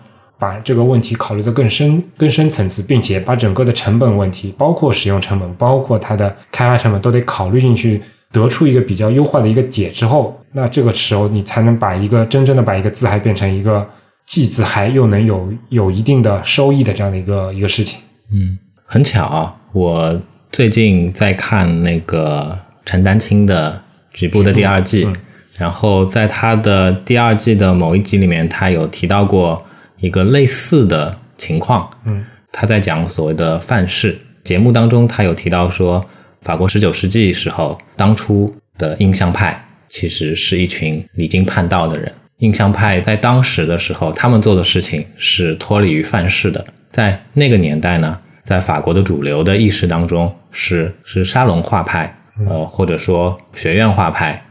[0.44, 13.88] 把这个问题考虑的更深更深层次，并且把整个的成本问题，包括使用成本，包括它的开发成本都得考虑进去，得出一个比较优化的一个解之后，那这个时候你才能把一个真正的把一个自嗨变成一个
[14.26, 18.02] 既自嗨又能有有一定的收益的这样的一个一个事情。
[18.34, 20.20] 嗯，很巧啊，我
[20.52, 23.82] 最近在看那个陈丹青的
[24.18, 25.16] 《局部》的第二季，嗯
[25.56, 29.64] 然后在他的第二季的某一集里面，他有提到过
[30.04, 31.90] 一个类似的情况。
[32.06, 32.24] 嗯
[32.56, 36.06] 他在讲所谓的范式节目当中，他有提到说，
[36.42, 42.14] 法国十九世纪时候，当初的印象派其实是一群离经叛道的人。
[42.38, 46.64] 印象派在当时的时候，他们做的事情是脱离于范式的。
[46.90, 52.16] 在那个年代呢，在法国的主流的意识当中是是沙龙画派，
[52.48, 54.46] 呃，或者说学院画派，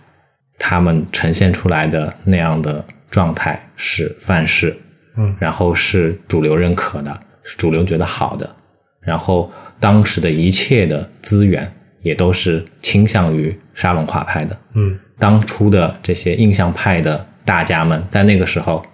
[0.58, 4.76] 他们呈现出来的那样的状态是范式。
[5.16, 8.56] 嗯然后是主流认可的，是主流觉得好的，
[9.00, 11.70] 然后当时的一切的资源
[12.02, 14.58] 也都是倾向于沙龙画派的。
[14.74, 18.84] 嗯当初的这些印象派的大家们，在那个时候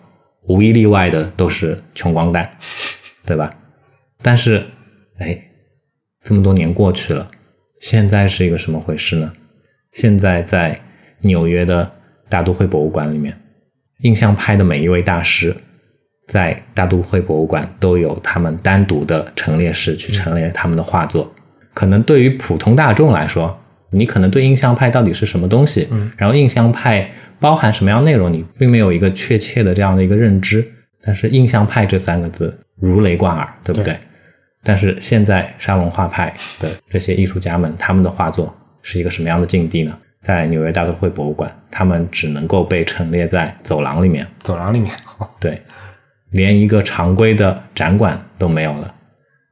[0.42, 2.50] 无一例外的都是穷光蛋，
[3.24, 3.54] 对吧？
[4.22, 4.66] 但是，
[5.18, 5.40] 哎，
[6.22, 7.28] 这么多年过去了，
[7.80, 9.32] 现在是一个什么回事呢？
[9.92, 10.78] 现在在
[11.20, 11.90] 纽约的
[12.28, 13.38] 大都会博物馆里面，
[14.00, 15.56] 印象派的每一位大师，
[16.28, 21.34] 在大都会博物馆都有他们单独的陈列室去陈列他们的画作。
[21.74, 23.58] 可能对于普通大众来说，
[23.90, 27.10] 你可能对印象派到底是什么东西，嗯然后印象派
[27.40, 30.64] 包含什么样内容，你并没有一个确切的这样的一个认知。
[31.02, 33.94] 但是印象派这三个字如雷贯耳，对不对？
[33.94, 33.98] 对
[34.64, 39.96] 但是现在沙龙画派的这些艺术家们，他们的画作是一个什么样的境地呢？
[40.20, 44.92] 在纽约大都会博物馆，他们只能够被陈列在走廊里面，走廊里面，
[45.38, 45.62] 对，
[46.30, 48.94] 连一个常规的展馆都没有了。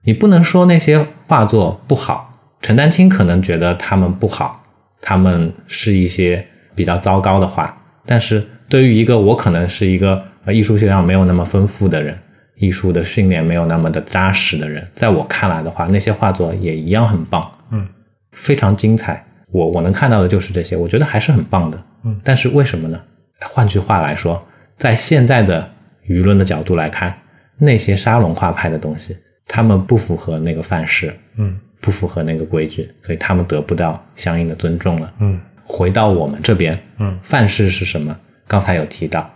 [0.05, 4.62] 你不能说那些画作不好，陈丹青可能觉得他们不好，
[5.01, 7.77] 他们是一些比较糟糕的画。
[8.05, 12.16] 但是对于一个我可能是一个呃艺术修养没有那么丰富的人，
[12.57, 17.87] 艺术的训练没有那么的扎实的人，在我看来的话，那些画作也一样很棒，嗯
[18.33, 19.24] 非常精彩。
[19.51, 21.83] 我我能看到的就是这些，我觉得还是很棒的。
[22.05, 23.01] 嗯但是为什么呢？
[23.41, 24.41] 换句话来说，
[24.79, 25.68] 在现在的
[26.09, 27.17] 舆论的角度来看，
[27.59, 35.13] 那些沙龙画派的东西，他们不符合那个范式，嗯不符合那个规矩，所以他们得不到相应的尊重了。
[35.21, 38.17] 嗯回到我们这边，嗯范式是什么？
[38.47, 39.29] 刚才有提到，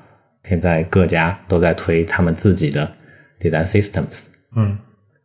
[0.45, 2.91] 现在各家都在推他们自己的
[3.41, 4.79] design systems，嗯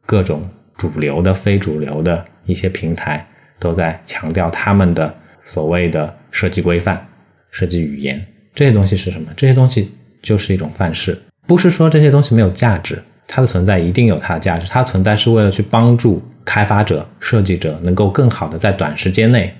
[0.06, 3.26] 各种主流的、非主流的一些平台
[3.60, 7.08] 都在强调他们的所谓的设计规范、
[7.50, 8.26] 设计语言。
[8.54, 9.32] 这些东西是什么？
[9.36, 9.92] 这些东西
[10.22, 11.18] 就是一种范式，
[11.48, 14.68] 不是说这些东西没有价值，它的存在一定有它的价值。
[14.70, 19.54] 它存在是为了去帮助开发者、设计者能够更好的在短时间内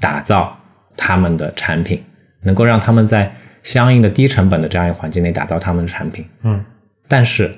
[0.00, 0.58] 打造
[0.96, 2.02] 他们的产品，
[2.42, 6.24] 能够让他们在相应的低成本的这样一个环境内打造他们的产品。
[6.42, 6.64] 嗯
[7.08, 7.52] 但是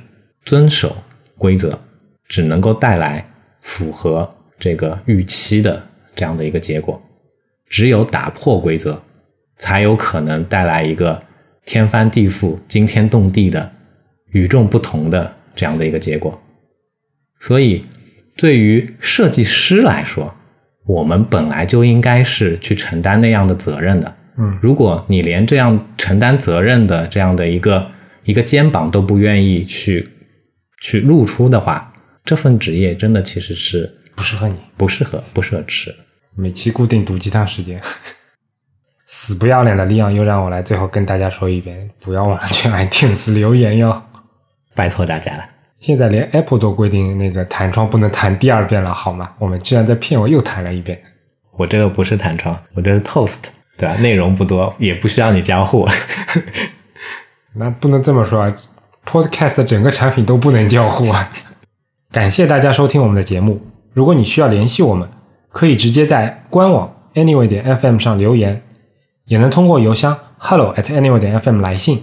[0.45, 0.97] 遵守
[1.37, 1.79] 规则
[2.27, 3.25] 只能够带来
[3.61, 5.83] 符合这个预期的
[6.17, 7.01] 这样的一个结果，
[7.69, 9.01] 只有打破规则，
[9.59, 11.23] 才有可能带来一个
[11.65, 13.73] 天翻地覆、惊天动地的
[14.33, 16.41] 与众不同的这样的一个结果。
[17.39, 17.85] 所以，
[18.37, 20.35] 对于设计师来说，
[20.87, 24.17] 我们本来就应该是去承担那样的责任的。
[24.39, 27.91] 嗯如果你连这样承担责任的这样的一个
[28.25, 30.09] 一个肩膀都不愿意去
[30.81, 31.93] 去露出的话，
[32.25, 35.95] 这份职业真的其实是不适合你，不适合不适合吃。
[36.35, 37.81] 每期固定毒鸡汤时间。
[39.15, 44.03] 死不要脸的利昂又让我来最后跟大家说一遍，不要忘了去 iTunes 留言哟，
[44.75, 45.45] 拜托大家了。
[45.81, 49.31] 现在连 Apple 都规定那个弹窗不能弹第二遍了，好吗？
[49.39, 50.99] 我们居然在骗我又弹了一遍。
[51.59, 53.37] 我这个不是弹窗，我这是 Toast，
[53.77, 53.95] 对吧？
[53.97, 55.87] 内容不多，也不需要你交互。
[57.53, 58.55] 那不能这么说啊
[59.07, 61.31] ，Podcast 整个产品都不能交互啊。
[62.11, 63.61] 感谢大家收听我们的节目。
[63.93, 65.07] 如果你需要联系我们，
[65.51, 68.63] 可以直接在官网 Anyway 点 FM 上留言。
[69.27, 72.03] 也能通过邮箱 hello at anyway 点 fm 来信，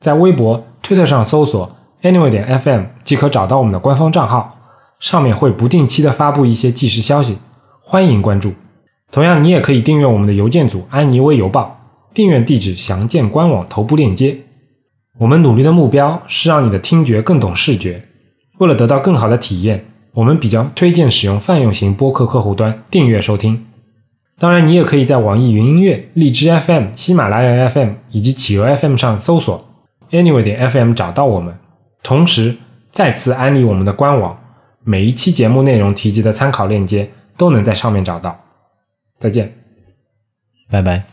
[0.00, 4.58] 在微博、推特上搜索 anyway 点 fm 即可找到我们的官方账号，
[4.98, 7.38] 上面会不定期的发布一些即时消息，
[7.80, 8.52] 欢迎关注。
[9.10, 11.78] 同样，你也可以订阅我们的邮件组安妮微邮报，
[12.14, 14.38] 订阅地址详见官网头部链接。
[15.18, 18.02] 我们努力的目标是让你的听觉更懂视觉。
[18.58, 19.84] 为了得到更好的体验，
[20.14, 23.66] 我们比较推荐使用泛用型播客客户端订阅收听。
[24.42, 29.64] 当然，你也可以在网易云音乐、荔枝 FM、喜马拉雅 FM 以及企鹅 FM 上搜索
[30.10, 31.56] Anyway 点 FM 找到我们。
[32.02, 32.56] 同时，
[32.90, 34.36] 再次安利我们的官网，
[34.82, 38.36] 每一期节目内容提及的参考链接都能在上面找到。
[39.16, 39.54] 再见，
[40.68, 41.04] 拜拜。